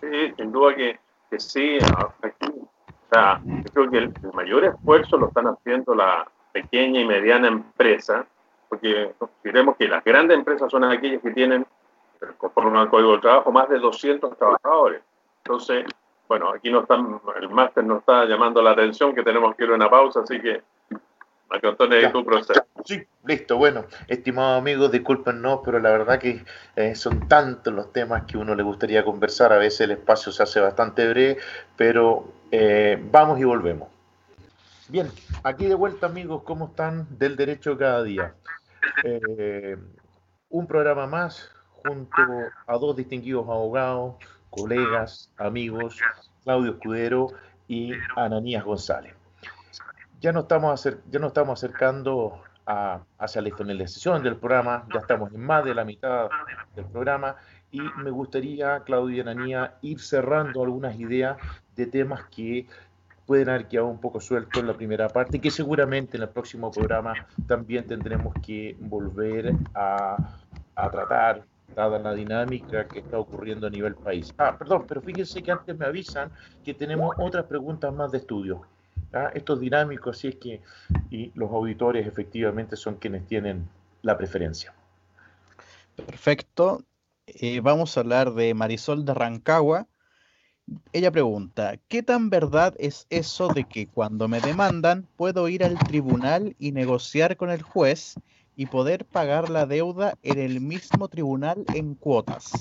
[0.00, 5.28] Sí, sin duda que, que sí, o sea, yo creo que el, mayor esfuerzo lo
[5.28, 8.26] están haciendo la pequeña y mediana empresa,
[8.68, 9.12] porque
[9.44, 11.66] diremos que las grandes empresas son aquellas que tienen
[12.38, 15.02] conforme al Código del Trabajo, más de 200 trabajadores.
[15.44, 15.84] Entonces,
[16.28, 19.70] bueno, aquí no están, el máster nos está llamando la atención que tenemos que ir
[19.70, 20.62] a una pausa, así que
[21.50, 22.64] Antonio, tu proceso.
[22.84, 23.56] Sí, listo.
[23.56, 26.44] Bueno, estimados amigos, discúlpenos, pero la verdad que
[26.76, 29.52] eh, son tantos los temas que uno le gustaría conversar.
[29.52, 31.38] A veces el espacio se hace bastante breve,
[31.76, 33.88] pero eh, vamos y volvemos.
[34.88, 35.08] Bien,
[35.42, 38.34] aquí de vuelta, amigos, ¿cómo están del derecho cada día?
[39.04, 39.76] Eh,
[40.48, 41.52] un programa más,
[41.84, 42.22] junto
[42.66, 44.16] a dos distinguidos abogados,
[44.50, 45.98] colegas, amigos,
[46.44, 47.28] Claudio Escudero
[47.68, 49.14] y Ananías González.
[50.20, 55.00] Ya nos estamos, acer ya nos estamos acercando a, hacia la finalización del programa, ya
[55.00, 56.28] estamos en más de la mitad
[56.74, 57.36] del programa
[57.70, 61.36] y me gustaría, Claudio y Ananías, ir cerrando algunas ideas
[61.76, 62.66] de temas que
[63.24, 66.70] pueden haber quedado un poco sueltos en la primera parte que seguramente en el próximo
[66.70, 67.14] programa
[67.46, 70.16] también tendremos que volver a
[70.74, 74.32] tratar dada la dinámica que está ocurriendo a nivel país.
[74.38, 76.30] Ah, perdón, pero fíjense que antes me avisan
[76.64, 78.62] que tenemos otras preguntas más de estudio.
[79.12, 79.30] ¿ah?
[79.34, 80.60] Esto es dinámico, así es que
[81.10, 83.68] y los auditores efectivamente son quienes tienen
[84.02, 84.72] la preferencia.
[85.96, 86.82] Perfecto.
[87.26, 89.86] Eh, vamos a hablar de Marisol de Rancagua.
[90.92, 95.78] Ella pregunta, ¿qué tan verdad es eso de que cuando me demandan puedo ir al
[95.78, 98.14] tribunal y negociar con el juez
[98.56, 102.52] y poder pagar la deuda en el mismo tribunal en cuotas.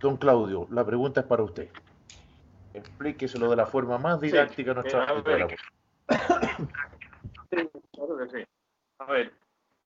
[0.00, 1.70] Don Claudio, la pregunta es para usted.
[2.74, 5.56] Explíqueselo de la forma más didáctica sí, nuestra eh,
[7.50, 8.44] sí, claro que sí.
[8.98, 9.32] A ver,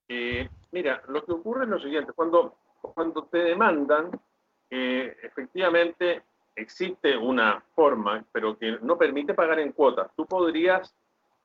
[0.09, 4.11] eh, mira, lo que ocurre es lo siguiente, cuando, cuando te demandan,
[4.71, 6.23] eh, efectivamente
[6.57, 10.11] existe una forma, pero que no permite pagar en cuotas.
[10.17, 10.95] Tú podrías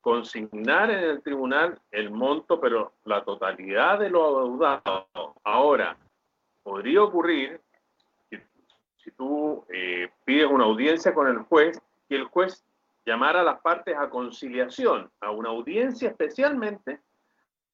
[0.04, 5.08] consignar en el tribunal el monto, pero la totalidad de lo adeudado.
[5.46, 5.96] Ahora,
[6.62, 7.62] podría ocurrir
[8.30, 8.44] que
[8.98, 12.66] si tú eh, pides una audiencia con el juez, que el juez
[13.06, 17.00] llamara a las partes a conciliación, a una audiencia especialmente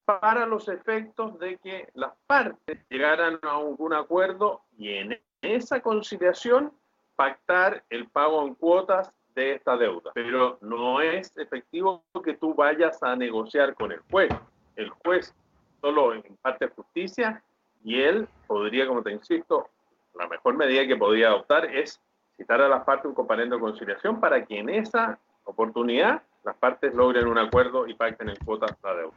[0.05, 6.71] para los efectos de que las partes llegaran a algún acuerdo y en esa conciliación
[7.15, 10.11] pactar el pago en cuotas de esta deuda.
[10.13, 14.31] Pero no es efectivo que tú vayas a negociar con el juez.
[14.75, 15.33] El juez
[15.81, 17.41] solo imparte justicia
[17.83, 19.69] y él podría, como te insisto,
[20.15, 22.01] la mejor medida que podría adoptar es
[22.35, 26.93] citar a las partes un comparendo de conciliación para que en esa oportunidad las partes
[26.93, 29.13] logren un acuerdo y pacten en cuotas la deuda.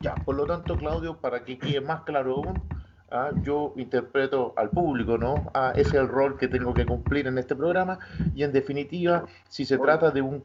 [0.00, 2.62] Ya, por lo tanto, Claudio, para que quede más claro aún,
[3.14, 3.30] ¿ah?
[3.42, 5.50] yo interpreto al público, ¿no?
[5.54, 7.98] Ah, ese es el rol que tengo que cumplir en este programa
[8.34, 10.44] y en definitiva, si se trata de un,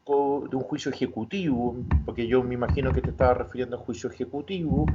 [0.50, 4.86] de un juicio ejecutivo, porque yo me imagino que te estaba refiriendo a juicio ejecutivo,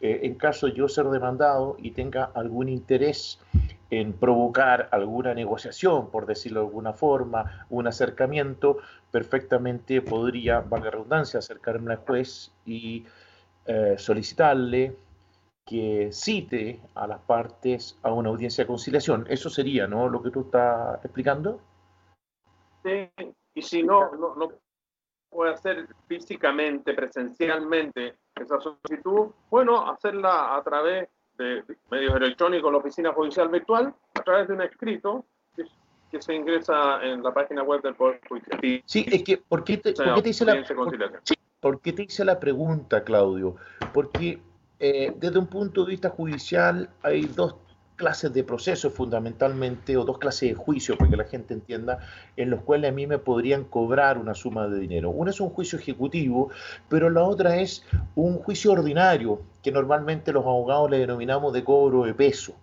[0.00, 3.38] eh, en caso yo ser demandado y tenga algún interés
[3.90, 8.78] en provocar alguna negociación, por decirlo de alguna forma, un acercamiento,
[9.10, 13.04] perfectamente podría, valga redundancia, acercarme al juez y
[13.66, 14.96] eh, solicitarle
[15.64, 19.26] que cite a las partes a una audiencia de conciliación.
[19.28, 20.08] Eso sería, ¿no?
[20.08, 21.60] Lo que tú estás explicando.
[22.82, 23.10] Sí,
[23.54, 24.52] y si no, no, no
[25.30, 31.08] puede hacer físicamente, presencialmente esa solicitud, bueno, hacerla a través
[31.38, 35.24] de medios electrónicos, la oficina judicial virtual, a través de un escrito,
[35.56, 35.64] que
[36.14, 38.60] que se ingresa en la página web del Poder Judicial.
[38.86, 41.92] Sí, es que, ¿por qué te, ¿por qué te hice, la, por, sí, ¿por qué
[41.92, 43.56] te hice la pregunta, Claudio?
[43.92, 44.40] Porque
[44.86, 47.56] eh, desde un punto de vista judicial hay dos
[47.96, 52.00] clases de procesos fundamentalmente, o dos clases de juicios, para que la gente entienda,
[52.36, 55.08] en los cuales a mí me podrían cobrar una suma de dinero.
[55.08, 56.50] Una es un juicio ejecutivo,
[56.90, 57.82] pero la otra es
[58.14, 62.54] un juicio ordinario, que normalmente los abogados le denominamos de cobro de peso.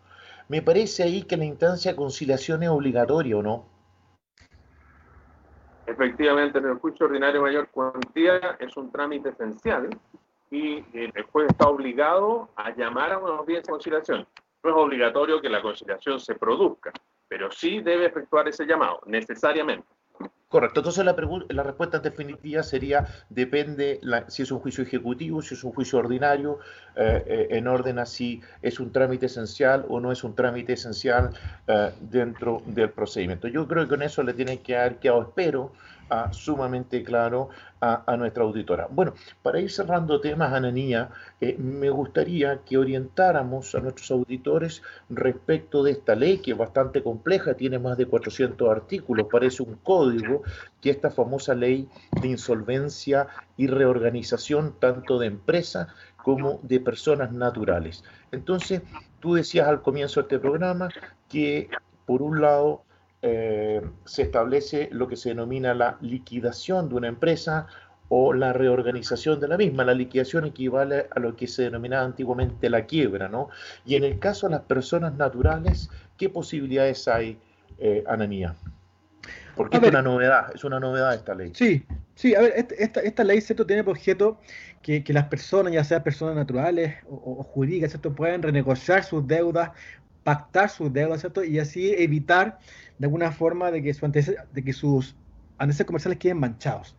[0.48, 3.66] Me parece ahí que la instancia de conciliación es obligatoria, ¿o no?
[5.88, 9.90] Efectivamente, en el juicio ordinario mayor cuantía es un trámite esencial
[10.52, 14.28] y el juez está obligado a llamar a una audiencia de conciliación.
[14.64, 16.92] No es obligatorio que la conciliación se produzca,
[17.28, 19.88] pero sí debe efectuar ese llamado, necesariamente.
[20.50, 21.16] Correcto, entonces la,
[21.48, 26.60] la respuesta definitiva sería, depende si es un juicio ejecutivo, si es un juicio ordinario,
[26.98, 30.74] eh, eh, en orden a si es un trámite esencial o no es un trámite
[30.74, 31.30] esencial
[31.68, 33.48] eh, dentro del procedimiento.
[33.48, 35.72] Yo creo que con eso le tiene que haber quedado, espero,
[36.32, 37.50] sumamente claro
[37.80, 38.88] a, nuestra auditora.
[38.92, 41.10] Bueno, para ir cerrando temas, Ananía,
[41.40, 47.02] eh, me gustaría que orientáramos a nuestros auditores respecto de esta ley, que es bastante
[47.02, 50.44] compleja, tiene más de 400 artículos, parece un código,
[50.80, 51.90] que esta famosa ley
[52.22, 55.88] de insolvencia y reorganización tanto de empresas
[56.18, 58.04] como de personas naturales.
[58.32, 58.84] Entonces,
[59.20, 60.90] tú decías al comienzo de este programa
[61.30, 61.70] que,
[62.06, 62.84] por un lado,
[63.24, 67.68] eh, se establece lo que se denomina la liquidación de una empresa
[68.10, 69.84] o la reorganización de la misma.
[69.84, 73.50] La liquidación equivale a lo que se denominaba antiguamente la quiebra, ¿no?
[73.86, 77.40] Y en el caso de las personas naturales, ¿qué posibilidades hay,
[77.78, 78.56] eh, Ananía?
[79.56, 81.52] Porque es una novedad, es una novedad esta ley.
[81.54, 83.66] Sí, sí, a ver, este, esta, esta ley, ¿cierto?
[83.66, 84.40] Tiene por objeto
[84.82, 88.14] que, las personas, ya sean personas naturales o, o jurídicas, ¿cierto?
[88.14, 89.72] Puedan renegociar sus deudas
[90.24, 91.44] pactar sus deudas, ¿cierto?
[91.44, 92.60] Y así evitar
[93.02, 95.16] de alguna forma de que, su de que sus
[95.58, 96.96] antecedentes comerciales queden manchados.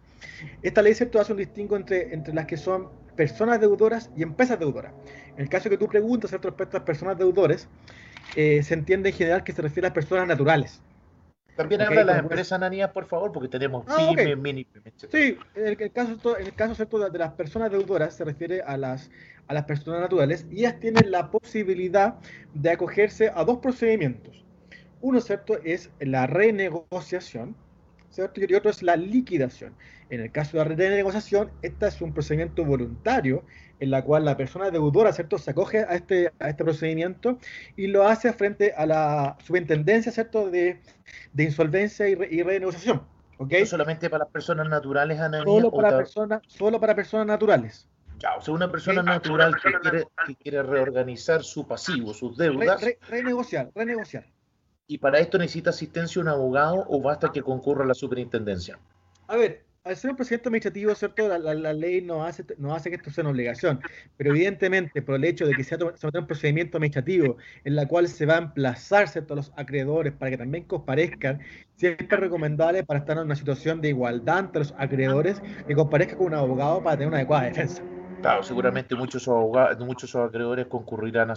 [0.61, 4.59] Esta ley, ¿cierto?, hace un distingo entre, entre las que son personas deudoras y empresas
[4.59, 4.93] deudoras.
[5.37, 7.69] En el caso que tú preguntas, ¿cierto?, respecto a las personas deudores,
[8.35, 10.83] eh, se entiende en general que se refiere a las personas naturales.
[11.55, 14.67] También habla de las empresas ananías, por favor, porque tenemos ah, mini.
[15.09, 16.99] Sí, en el, caso, en el caso ¿cierto?
[16.99, 19.09] de las personas deudoras se refiere a las,
[19.47, 22.17] a las personas naturales y ellas tienen la posibilidad
[22.55, 24.42] de acogerse a dos procedimientos.
[25.03, 27.57] Uno, ¿cierto?, es la renegociación,
[28.09, 28.41] ¿cierto?
[28.41, 29.75] Y otro es la liquidación.
[30.11, 33.45] En el caso de la renegociación, este es un procedimiento voluntario
[33.81, 37.39] en la cual la persona deudora, ¿cierto?, se acoge a este, a este procedimiento
[37.77, 40.81] y lo hace frente a la superintendencia, ¿cierto?, de,
[41.33, 43.03] de insolvencia y, renegociación.
[43.39, 43.67] ¿okay?
[43.67, 47.89] solamente para las personas naturales, Ana Solo para, personas, solo para personas naturales.
[48.21, 52.81] Ya, o sea, una persona natural que quiere, que quiere reorganizar su pasivo, sus deudas.
[53.09, 54.27] renegociar, renegociar.
[54.93, 58.79] ¿Y para esto necesita asistencia un abogado o basta que concurra a la superintendencia?
[59.27, 61.29] A ver, al ser un procedimiento administrativo, ¿cierto?
[61.29, 63.81] La, ley no hace, no hace que esto sea una obligación,
[64.19, 67.89] pero evidentemente por el hecho de que se va a un procedimiento administrativo en la
[67.89, 69.33] cual se va a emplazar ¿cierto?
[69.33, 71.41] a los acreedores para que también comparezcan,
[71.77, 76.19] siempre es recomendable para estar en una situación de igualdad entre los acreedores que comparezca
[76.19, 77.83] con un abogado para tener una adecuada defensa.
[78.21, 81.37] Claro, seguramente muchos abogados, muchos acreedores concurrirán a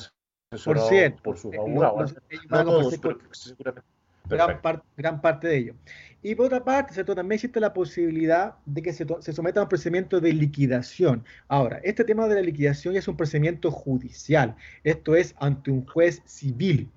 [0.64, 2.16] por, cierto, por sus abogados.
[2.50, 3.82] no todos, pero seguramente
[4.28, 5.74] gran, gran, parte de ello.
[6.22, 7.16] Y por otra parte, ¿cierto?
[7.16, 11.24] también existe la posibilidad de que se, se, someta a un procedimiento de liquidación.
[11.48, 14.56] Ahora, este tema de la liquidación es un procedimiento judicial.
[14.84, 16.90] Esto es ante un juez civil.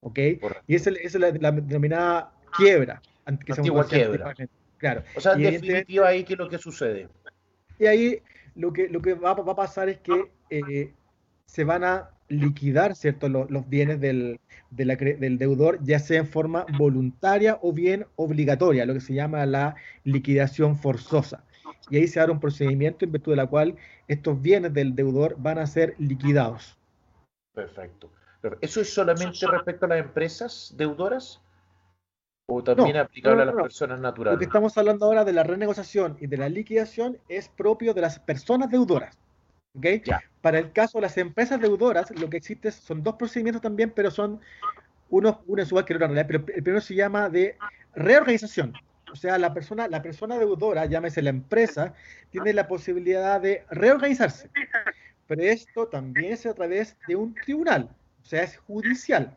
[0.00, 0.18] ¿Ok?
[0.66, 3.02] Y esa es la, denominada quiebra.
[3.44, 4.34] Que Antigua quiebra.
[4.78, 5.04] Claro.
[5.16, 7.08] O sea, en definitiva, ahí qué es lo que sucede.
[7.78, 8.22] Y ahí
[8.54, 10.92] lo que, lo que va, va a pasar es que eh,
[11.46, 13.28] se van a liquidar ¿cierto?
[13.28, 19.00] Los, bienes del, del, deudor, ya sea en forma voluntaria o bien obligatoria, lo que
[19.00, 21.44] se llama la liquidación forzosa.
[21.90, 23.76] Y ahí se hará un procedimiento en virtud de la cual
[24.08, 26.78] estos bienes del deudor van a ser liquidados.
[27.52, 28.10] Perfecto.
[28.60, 31.40] ¿Eso es solamente respecto a las empresas deudoras?
[32.46, 34.34] ¿O también aplicable a las personas naturales?
[34.34, 38.00] Lo que estamos hablando ahora de la renegociación y de la liquidación es propio de
[38.00, 39.21] las personas deudoras.
[39.76, 40.02] ¿Okay?
[40.40, 44.10] Para el caso de las empresas deudoras, lo que existe son dos procedimientos también, pero
[44.10, 44.40] son
[45.10, 47.56] uno, uno es igual que el otro pero el primero se llama de
[47.94, 48.72] reorganización.
[49.12, 51.92] O sea, la persona, la persona deudora, llámese la empresa,
[52.30, 54.48] tiene la posibilidad de reorganizarse.
[55.26, 57.90] Pero esto también es a través de un tribunal,
[58.22, 59.36] o sea, es judicial.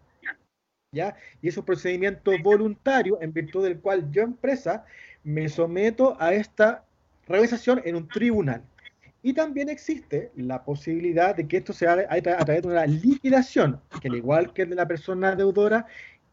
[0.93, 1.15] ¿ya?
[1.41, 4.85] Y es un procedimiento voluntario en virtud del cual yo, empresa,
[5.25, 6.85] me someto a esta
[7.27, 8.63] reorganización en un tribunal.
[9.25, 13.81] Y también existe la posibilidad de que esto se haga a través de una liquidación,
[13.99, 15.87] que al igual que de la persona deudora,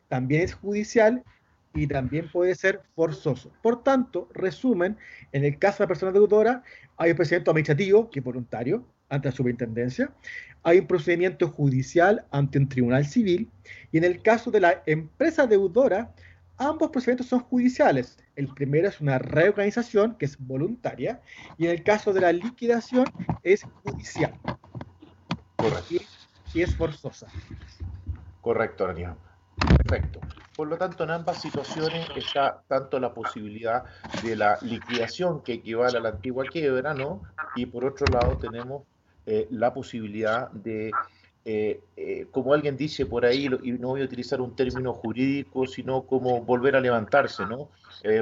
[0.09, 1.25] también es judicial
[1.73, 3.51] y también puede ser forzoso.
[3.63, 4.99] Por tanto, resumen,
[5.33, 6.65] en el caso de la persona deudora,
[6.99, 10.13] hay un procedimiento administrativo, que es voluntario, ante la superintendencia,
[10.63, 13.49] hay un procedimiento judicial ante un tribunal civil,
[13.91, 16.13] y en el caso de la empresa deudora,
[16.63, 18.19] ambos procedimientos son judiciales.
[18.37, 21.21] El primero es una reorganización, que es voluntaria,
[21.59, 23.05] y en el caso de la liquidación
[23.43, 24.33] es judicial.
[25.57, 25.95] Correcto.
[26.55, 27.27] Y, es forzosa.
[28.41, 29.15] Correcto, Daniel.
[29.77, 30.21] Perfecto.
[30.57, 33.85] Por lo tanto, en ambas situaciones está tanto la posibilidad
[34.23, 37.23] de la liquidación que equivale a la antigua quiebra, ¿no?
[37.55, 38.83] Y por otro lado tenemos
[39.25, 40.91] eh, la posibilidad de,
[41.45, 45.67] eh, eh, como alguien dice por ahí, y no voy a utilizar un término jurídico,
[45.67, 47.69] sino como volver a levantarse, ¿no?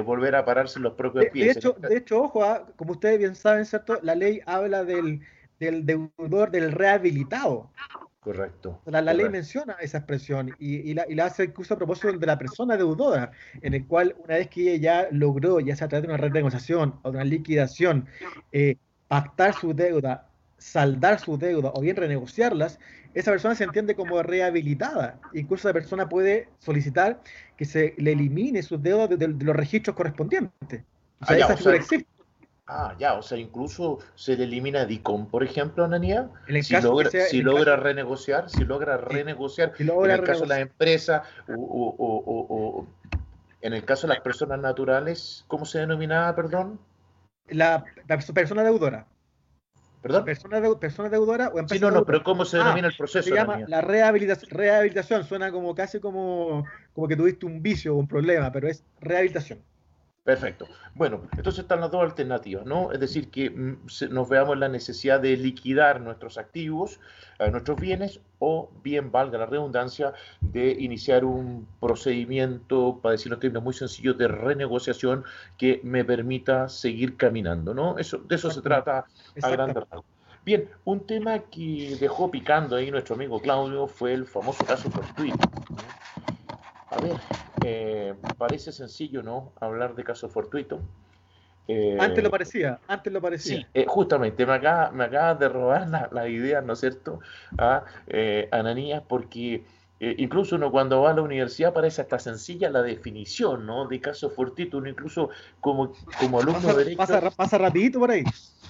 [0.05, 1.55] volver a pararse en los propios pies.
[1.55, 3.99] De hecho, de hecho ojo, ah, como ustedes bien saben, ¿cierto?
[4.03, 5.21] La ley habla del,
[5.59, 7.71] del deudor, del rehabilitado.
[8.19, 8.79] Correcto.
[8.85, 12.37] La, ley menciona esa expresión y, la, y, la, hace incluso a propósito de la
[12.37, 13.31] persona deudora,
[13.63, 16.17] en el cual una vez que ella ya logró, ya sea a través de una
[16.17, 18.07] red de negociación o de una liquidación,
[19.07, 20.30] pactar su deuda
[20.61, 22.79] saldar su deuda o bien renegociarlas,
[23.13, 25.19] esa persona se entiende como rehabilitada.
[25.33, 27.19] Incluso la persona puede solicitar
[27.57, 30.83] que se le elimine sus deudas de, los registros correspondientes.
[31.19, 32.07] O sea, ah, esa figura existe.
[32.67, 36.29] Ah, ya, o sea, incluso se le elimina DICOM, por ejemplo, Anania,
[36.61, 42.87] si, logra, si logra renegociar, si logra renegociar, en el caso de la empresa o,
[43.61, 46.79] en el caso de las personas naturales, ¿cómo se denominaba, perdón?
[47.49, 49.05] La, la persona deudora.
[50.01, 50.25] ¿Perdón?
[50.25, 53.29] Persona, persona deudora o empresa Sí, no, no, pero ¿cómo se denomina el ah, proceso?
[53.29, 55.23] Se llama la rehabilitación, rehabilitación.
[55.25, 59.59] Suena como casi como, como que tuviste un vicio o un problema, pero es rehabilitación.
[60.23, 60.67] Perfecto.
[60.93, 62.91] Bueno, entonces están las dos alternativas, ¿no?
[62.91, 63.79] Es decir, que mm,
[64.11, 66.99] nos veamos la necesidad de liquidar nuestros activos,
[67.39, 73.41] eh, nuestros bienes, o bien, valga la redundancia, de iniciar un procedimiento, para decirlo en
[73.41, 75.23] términos muy sencillos, de renegociación
[75.57, 77.97] que me permita seguir caminando, ¿no?
[77.97, 79.05] Eso, de eso se trata
[79.41, 80.05] a grandes rasgos.
[80.45, 85.49] Bien, un tema que dejó picando ahí nuestro amigo Claudio fue el famoso caso fortuito.
[86.89, 87.15] A ver,
[87.63, 89.53] eh, parece sencillo, ¿no?
[89.59, 90.79] Hablar de caso fortuito.
[91.67, 93.57] Eh, antes lo parecía, antes lo parecía.
[93.57, 97.19] Sí, eh, justamente, me acaba, me acaba de robar la, idea, ¿no es cierto?
[97.57, 97.85] A
[98.51, 99.63] Ananías, porque
[99.99, 103.87] incluso uno cuando va a la universidad parece hasta sencilla la definición, ¿no?
[103.87, 106.97] De caso fortuito, uno incluso como, como alumno de derecho...
[106.97, 108.23] Pasa, pasa rapidito por ahí.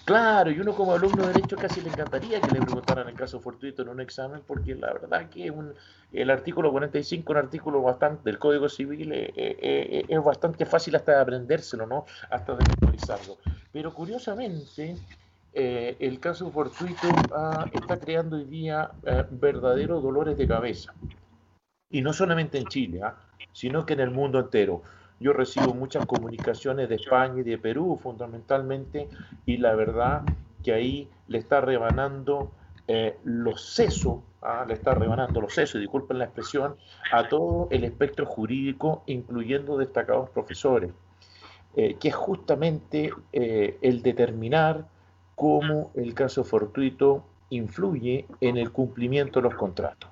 [0.05, 3.39] Claro, y uno como alumno de Derecho casi le encantaría que le preguntaran el caso
[3.39, 5.73] fortuito en un examen, porque la verdad que un,
[6.11, 10.95] el artículo 45, un artículo bastante del Código Civil, eh, eh, eh, es bastante fácil
[10.95, 12.05] hasta de aprendérselo, ¿no?
[12.31, 13.37] Hasta de memorizarlo.
[13.71, 14.97] Pero curiosamente,
[15.53, 18.91] el caso fortuito ah, está creando hoy día
[19.29, 20.93] verdaderos dolores de cabeza.
[21.91, 23.15] Y no solamente en Chile, ah,
[23.51, 24.81] sino que en el mundo entero.
[25.21, 29.07] Yo recibo muchas comunicaciones de España y de Perú fundamentalmente
[29.45, 30.23] y la verdad
[30.63, 32.51] que ahí le está rebanando
[32.87, 34.65] eh, los sesos, ¿ah?
[34.67, 36.75] le está rebanando los sesos, disculpen la expresión,
[37.11, 40.89] a todo el espectro jurídico, incluyendo destacados profesores,
[41.75, 44.87] eh, que es justamente eh, el determinar
[45.35, 50.09] cómo el caso fortuito influye en el cumplimiento de los contratos.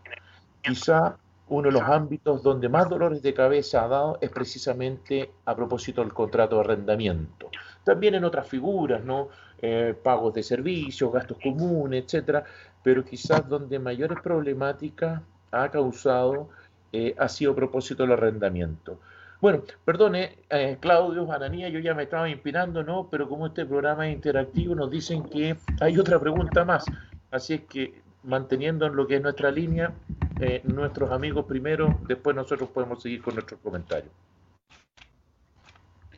[0.62, 1.18] Quizá
[1.50, 6.02] uno de los ámbitos donde más dolores de cabeza ha dado es precisamente a propósito
[6.02, 7.50] del contrato de arrendamiento.
[7.84, 9.30] También en otras figuras, ¿no?
[9.62, 12.44] Eh, pagos de servicios, gastos comunes, etcétera,
[12.82, 15.22] pero quizás donde mayores problemáticas
[15.52, 16.50] ha causado
[16.94, 19.00] eh, ha sido a propósito del arrendamiento.
[19.42, 23.08] Bueno, perdone, eh, Claudio, Ananía, yo ya me estaba inspirando, ¿no?
[23.10, 26.86] Pero como este programa es interactivo, nos dicen que hay otra pregunta más.
[27.32, 29.94] Así es que manteniendo en lo que es nuestra línea,
[30.40, 34.12] eh, nuestros amigos primero, después nosotros podemos seguir con nuestros comentarios.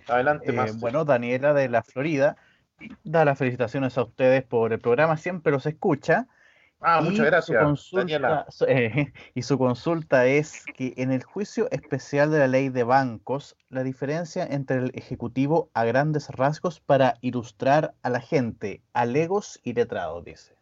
[0.08, 2.36] Adelante, eh, Bueno, Daniela de la Florida
[3.04, 6.28] da las felicitaciones a ustedes por el programa, siempre los escucha.
[6.80, 8.48] Ah, muchas gracias, Daniela.
[8.68, 13.56] Eh, y su consulta es que en el juicio especial de la ley de bancos,
[13.70, 19.74] la diferencia entre el ejecutivo a grandes rasgos para ilustrar a la gente, alegos y
[19.74, 20.61] letrados, dice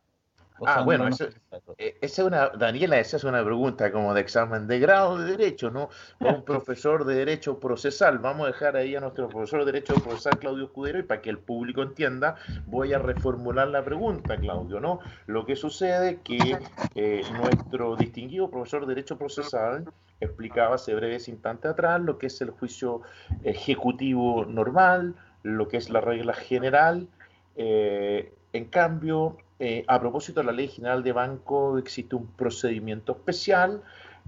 [0.66, 1.30] ah, bueno, esa
[1.78, 5.90] es una, Daniela, esa es una pregunta como de examen de grado de Derecho, ¿no?
[6.20, 8.20] Para un profesor de Derecho Procesal.
[8.20, 11.30] Vamos a dejar ahí a nuestro profesor de Derecho Procesal, Claudio Escudero, y para que
[11.30, 12.36] el público entienda,
[12.66, 15.00] voy a reformular la pregunta, Claudio, ¿no?
[15.28, 16.58] Lo que sucede que
[16.96, 19.86] eh, nuestro distinguido profesor de Derecho Procesal
[20.20, 23.02] explicaba hace breves instantes atrás lo que es el juicio
[23.44, 27.08] ejecutivo normal, lo que es la regla general.
[27.56, 33.12] Eh, en cambio, eh, a propósito de la Ley General de Banco, existe un procedimiento
[33.12, 33.84] especial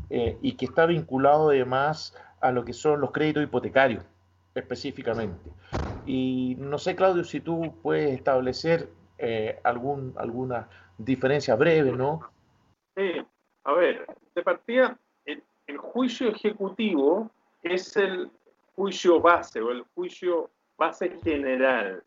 [0.10, 4.04] eh, y que está vinculado además a lo que son los créditos hipotecarios
[4.54, 5.50] específicamente.
[6.06, 10.68] Y no sé, Claudio, si tú puedes establecer eh, algún, alguna
[10.98, 12.20] diferencia breve, ¿no?
[12.96, 13.26] Sí,
[13.64, 14.06] a ver,
[14.36, 17.32] de partida, el, el juicio ejecutivo
[17.64, 18.30] es el
[18.76, 22.04] juicio base o el juicio base general.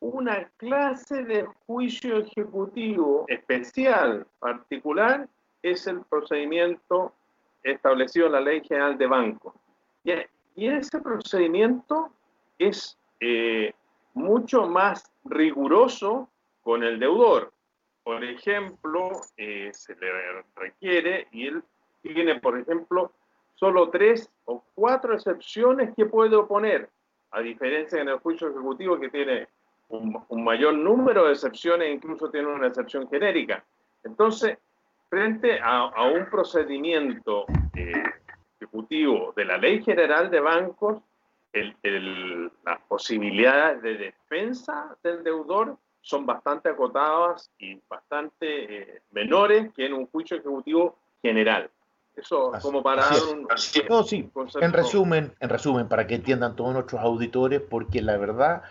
[0.00, 5.28] Una clase de juicio ejecutivo especial, particular,
[5.62, 7.12] es el procedimiento
[7.62, 9.54] establecido en la Ley General de Banco.
[10.54, 12.10] Y ese procedimiento
[12.58, 13.72] es eh,
[14.14, 16.28] mucho más riguroso
[16.62, 17.52] con el deudor.
[18.02, 21.64] Por ejemplo, eh, se le requiere y él
[22.02, 23.12] tiene, por ejemplo,
[23.54, 26.88] solo tres o cuatro excepciones que puede oponer,
[27.32, 29.48] a diferencia en el juicio ejecutivo que tiene
[29.88, 33.64] un, mayor número de excepciones, incluso tiene una excepción genérica.
[34.04, 34.58] Entonces,
[35.08, 37.92] frente a, un procedimiento eh,
[38.58, 41.02] ejecutivo de la Ley General de Bancos,
[41.52, 49.94] las posibilidades de defensa del deudor son bastante acotadas y bastante eh, menores que en
[49.94, 51.70] un juicio ejecutivo general.
[52.14, 54.30] Eso como para dar un, sí.
[54.60, 58.62] En resumen, en resumen, para que entiendan todos nuestros auditores, porque la verdad,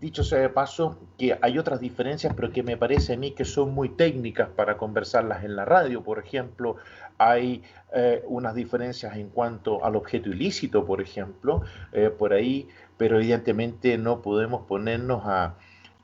[0.00, 3.44] dicho sea de paso, que hay otras diferencias, pero que me parece a mí que
[3.44, 6.02] son muy técnicas para conversarlas en la radio.
[6.02, 6.76] Por ejemplo,
[7.18, 7.62] hay
[7.92, 11.62] eh, unas diferencias en cuanto al objeto ilícito, por ejemplo,
[11.92, 15.54] eh, por ahí, pero evidentemente no podemos ponernos a,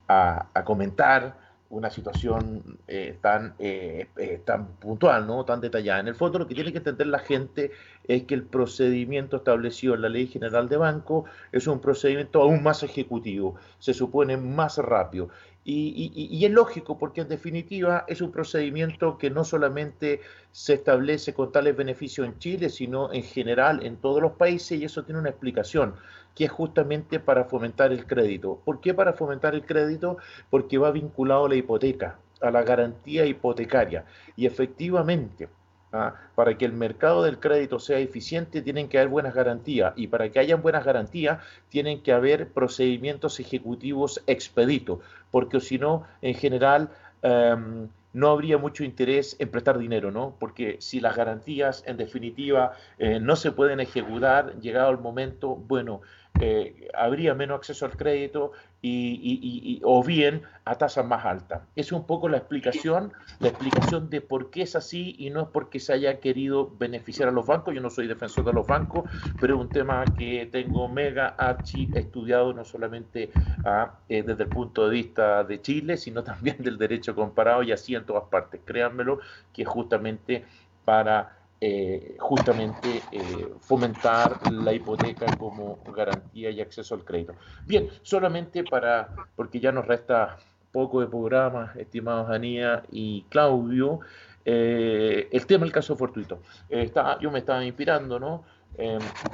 [0.08, 1.41] a comentar
[1.72, 5.44] una situación eh, tan, eh, eh, tan puntual, ¿no?
[5.44, 6.00] tan detallada.
[6.00, 7.70] En el fondo lo que tiene que entender la gente
[8.04, 12.62] es que el procedimiento establecido en la Ley General de Banco es un procedimiento aún
[12.62, 15.30] más ejecutivo, se supone más rápido.
[15.64, 20.20] Y, es lógico porque en definitiva es un procedimiento que no solamente
[20.50, 24.84] se establece con tales beneficios en Chile, sino en general en todos los países y
[24.84, 25.94] eso tiene una explicación,
[26.34, 28.60] que es justamente para fomentar el crédito.
[28.64, 30.16] ¿Por qué para fomentar el crédito?
[30.50, 34.04] Porque va vinculado a la hipoteca, a la garantía hipotecaria.
[34.36, 35.48] Y efectivamente,
[35.92, 36.14] ¿ah?
[36.34, 40.30] para que el mercado del crédito sea eficiente tienen que haber buenas garantías y para
[40.30, 46.90] que hayan buenas garantías tienen que haber procedimientos ejecutivos expeditos, porque si no, en general...
[47.22, 50.36] Em, no habría mucho interés en prestar dinero, ¿no?
[50.38, 56.02] Porque si las garantías, en definitiva, eh, no se pueden ejecutar, llegado el momento, bueno,
[56.40, 61.62] eh, habría menos acceso al crédito y, o bien a tasas más altas.
[61.76, 65.48] es un poco la explicación, la explicación de por qué es así y no es
[65.48, 67.74] porque se haya querido beneficiar a los bancos.
[67.74, 69.08] Yo no soy defensor de los bancos,
[69.40, 73.30] pero es un tema que tengo mega archi estudiado no solamente
[73.64, 77.72] ah, eh, desde el punto de vista de Chile, sino también del derecho comparado y
[77.72, 78.60] así en todas partes.
[78.64, 79.20] Créanmelo,
[79.52, 80.44] que justamente
[80.84, 87.36] para eh, justamente eh, fomentar la hipoteca como garantía y acceso al crédito.
[87.64, 90.38] Bien, solamente para, porque ya nos resta
[90.72, 94.00] poco de programa, estimados Anía y Claudio,
[94.44, 96.42] eh, el tema del caso fortuito.
[96.68, 98.42] Está, yo me estaba inspirando, ¿no?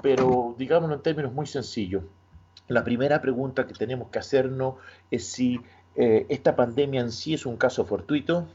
[0.02, 2.04] pero digámoslo en términos muy sencillos.
[2.66, 4.74] La primera pregunta que tenemos que hacernos
[5.10, 5.62] es si
[5.94, 8.48] esta pandemia en sí es un caso fortuito,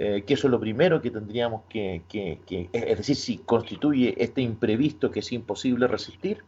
[0.00, 2.02] eh, que eso es lo primero que tendríamos que,
[2.72, 6.44] es decir, si constituye este imprevisto que es imposible resistir,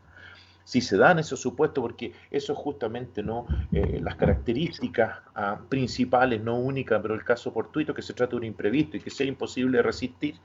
[0.62, 6.40] si se dan esos supuestos, porque eso es justamente no eh, las características ah, principales,
[6.44, 9.26] no únicas, pero el caso fortuito, que se trata de un imprevisto y que sea
[9.26, 10.36] imposible resistir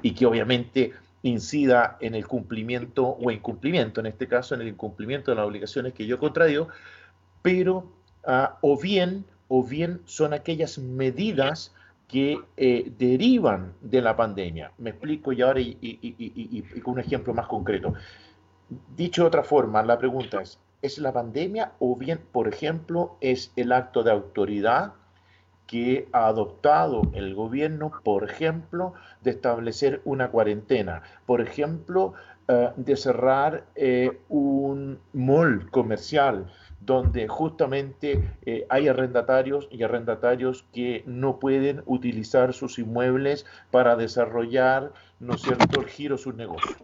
[0.00, 0.92] y que obviamente
[1.24, 5.94] incida en el cumplimiento o incumplimiento, en este caso en el incumplimiento de las obligaciones
[5.94, 6.68] que yo contradigo,
[7.42, 7.90] pero
[8.24, 11.74] ah, o bien o bien son aquellas medidas
[12.12, 14.70] que eh, derivan de la pandemia.
[14.76, 17.94] Me explico y ahora y, con un ejemplo más concreto.
[18.94, 23.50] Dicho de otra forma, la pregunta es, ¿es la pandemia o bien, por ejemplo, es
[23.56, 24.92] el acto de autoridad
[25.66, 28.92] que ha adoptado el gobierno, por ejemplo,
[29.22, 32.12] de establecer una cuarentena, por ejemplo,
[32.46, 36.52] eh, de cerrar eh, un mall comercial,
[36.84, 44.92] donde justamente eh, hay arrendatarios y arrendatarios que no pueden utilizar sus inmuebles para desarrollar,
[45.20, 46.76] ¿no es cierto?, el giro sus negocios.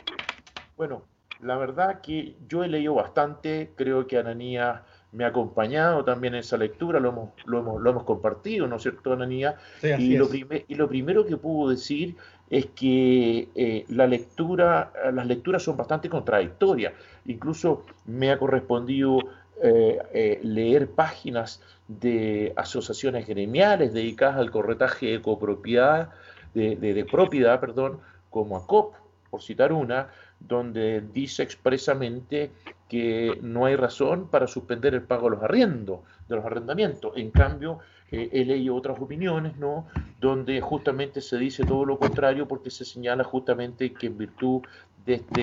[0.76, 1.02] Bueno,
[1.40, 6.40] la verdad que yo he leído bastante, creo que Ananía me ha acompañado también en
[6.40, 9.56] esa lectura, lo hemos, lo hemos, lo hemos compartido, ¿no es cierto, Ananía?
[9.82, 12.16] y, lo y lo primero que puedo decir
[12.50, 16.94] es que eh, la lectura, las lecturas son bastante contradictorias.
[17.26, 19.18] Incluso me ha correspondido
[19.62, 26.10] eh, eh, leer páginas de asociaciones gremiales dedicadas al corretaje de copropiedad,
[26.54, 28.00] de, propiedad, perdón,
[28.30, 28.94] como ACOP,
[29.30, 30.08] por citar una,
[30.40, 32.50] donde dice expresamente
[32.88, 37.12] que no hay razón para suspender el pago de los arriendos, de los arrendamientos.
[37.16, 37.80] En cambio,
[38.10, 39.86] eh, he leído otras opiniones, ¿no?
[40.20, 44.62] Donde justamente se dice todo lo contrario porque se señala justamente que en virtud
[45.08, 45.42] de, este,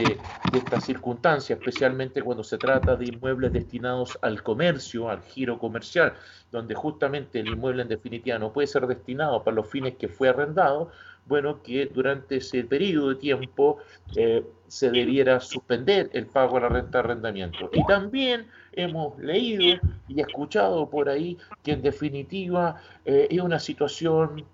[0.52, 6.14] de esta circunstancia, especialmente cuando se trata de inmuebles destinados al comercio, al giro comercial,
[6.52, 10.30] donde justamente el inmueble en definitiva no puede ser destinado para los fines que fue
[10.30, 10.92] arrendado,
[11.26, 13.80] bueno, que durante ese periodo de tiempo
[14.16, 17.72] eh, se debiera suspender el pago de la renta de arrendamiento.
[17.74, 24.46] Y también hemos leído y escuchado por ahí que en definitiva eh, es una situación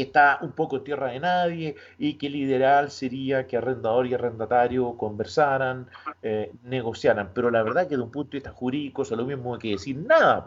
[0.00, 4.14] que está un poco tierra de nadie y que el ideal sería que arrendador y
[4.14, 5.88] arrendatario conversaran,
[6.22, 7.32] eh, negociaran.
[7.34, 9.98] Pero la verdad que de un punto de vista jurídico es lo mismo que decir
[9.98, 10.46] nada,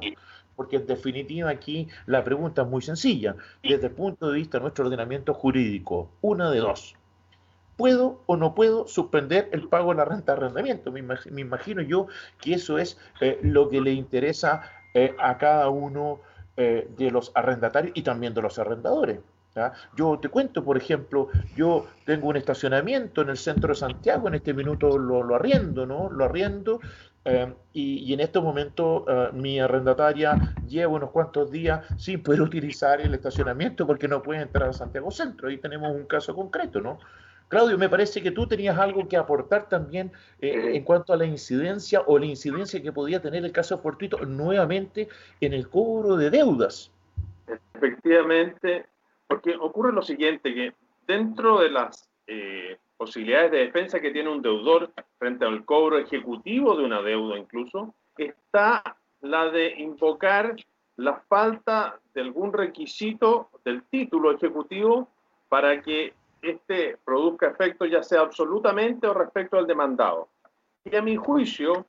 [0.55, 3.35] porque en definitiva aquí la pregunta es muy sencilla.
[3.61, 6.95] Desde el punto de vista de nuestro ordenamiento jurídico, una de dos.
[7.77, 10.91] ¿Puedo o no puedo suspender el pago de la renta de arrendamiento?
[10.91, 11.01] Me,
[11.41, 12.07] imagino yo
[12.41, 14.63] que eso es eh, lo que le interesa
[14.95, 16.21] eh, a cada uno
[16.55, 19.19] de los arrendatarios y también de los arrendadores.
[19.95, 24.35] Yo te cuento, por ejemplo, yo tengo un estacionamiento en el centro de Santiago, en
[24.35, 26.09] este minuto lo, arriendo, ¿no?
[26.09, 26.79] Lo arriendo
[27.25, 32.99] eh, y, en este momento eh, mi arrendataria lleva unos cuantos días sin poder utilizar
[32.99, 35.49] el estacionamiento porque no puede entrar a Santiago Centro.
[35.49, 36.99] Ahí tenemos un caso concreto, ¿no?
[37.47, 41.25] Claudio, me parece que tú tenías algo que aportar también eh, en cuanto a la
[41.25, 45.07] incidencia o la incidencia que podía tener el caso fortuito nuevamente
[45.39, 46.91] en el cobro de deudas.
[47.75, 48.87] Efectivamente,
[49.34, 50.73] porque ocurre lo siguiente, que
[51.07, 56.77] dentro de las eh, posibilidades de defensa que tiene un deudor frente al cobro ejecutivo
[56.77, 58.84] de una deuda incluso, está
[59.21, 60.55] la de invocar
[60.97, 65.09] la falta de algún requisito del título ejecutivo
[65.49, 66.13] para que
[66.43, 70.29] este produzca efecto ya sea absolutamente o respecto al demandado.
[70.84, 71.88] Y a mi juicio,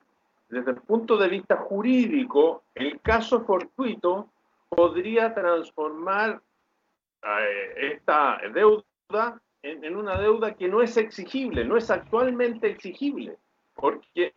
[0.49, 4.29] desde el punto de vista jurídico, el caso fortuito
[4.67, 6.41] podría transformar
[7.77, 13.37] esta deuda en, una deuda que no es exigible, no es actualmente exigible,
[13.73, 14.31] porque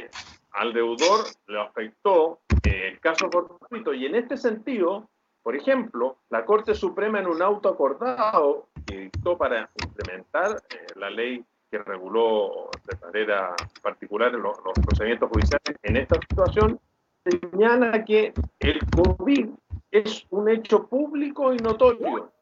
[0.53, 3.93] al deudor le afectó eh, el caso fortuito.
[3.93, 5.09] Y en este sentido,
[5.43, 11.11] por ejemplo, la Corte Suprema en un auto acordado que dictó para implementar eh, la
[11.11, 16.81] ley que reguló de manera particular los, los procedimientos judiciales en esta situación,
[17.25, 19.51] señala que el COVID
[19.91, 22.33] es un hecho público y notorio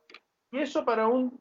[0.51, 1.41] y eso para un,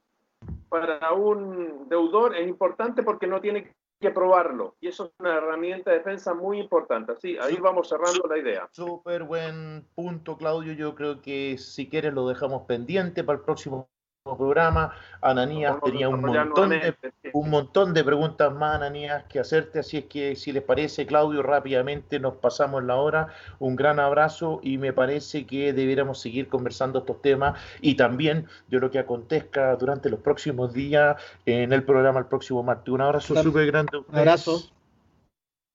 [0.70, 4.76] para un deudor es importante porque no tiene que probarlo.
[4.82, 7.14] Y eso es una herramienta de defensa muy importante.
[7.14, 8.70] Así, ahí vamos cerrando la idea.
[8.72, 10.74] Súper buen punto, Claudio.
[10.74, 13.90] Yo creo que si quieres lo dejamos pendiente para el próximo
[14.34, 14.92] programa.
[15.22, 16.96] Ananías tenía un montón, de,
[17.34, 19.80] un montón de preguntas más, Ananías, que hacerte.
[19.80, 23.28] Así es que, si les parece, Claudio, rápidamente nos pasamos la hora.
[23.60, 28.80] Un gran abrazo y me parece que debiéramos seguir conversando estos temas y también de
[28.80, 32.92] lo que acontezca durante los próximos días en el programa el próximo martes.
[32.92, 33.98] Un abrazo súper grande.
[33.98, 34.60] Un abrazo.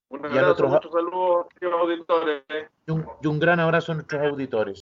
[0.08, 2.42] Un abrazo, muchos saludos, auditores.
[3.22, 4.78] y un gran abrazo a nuestros auditores.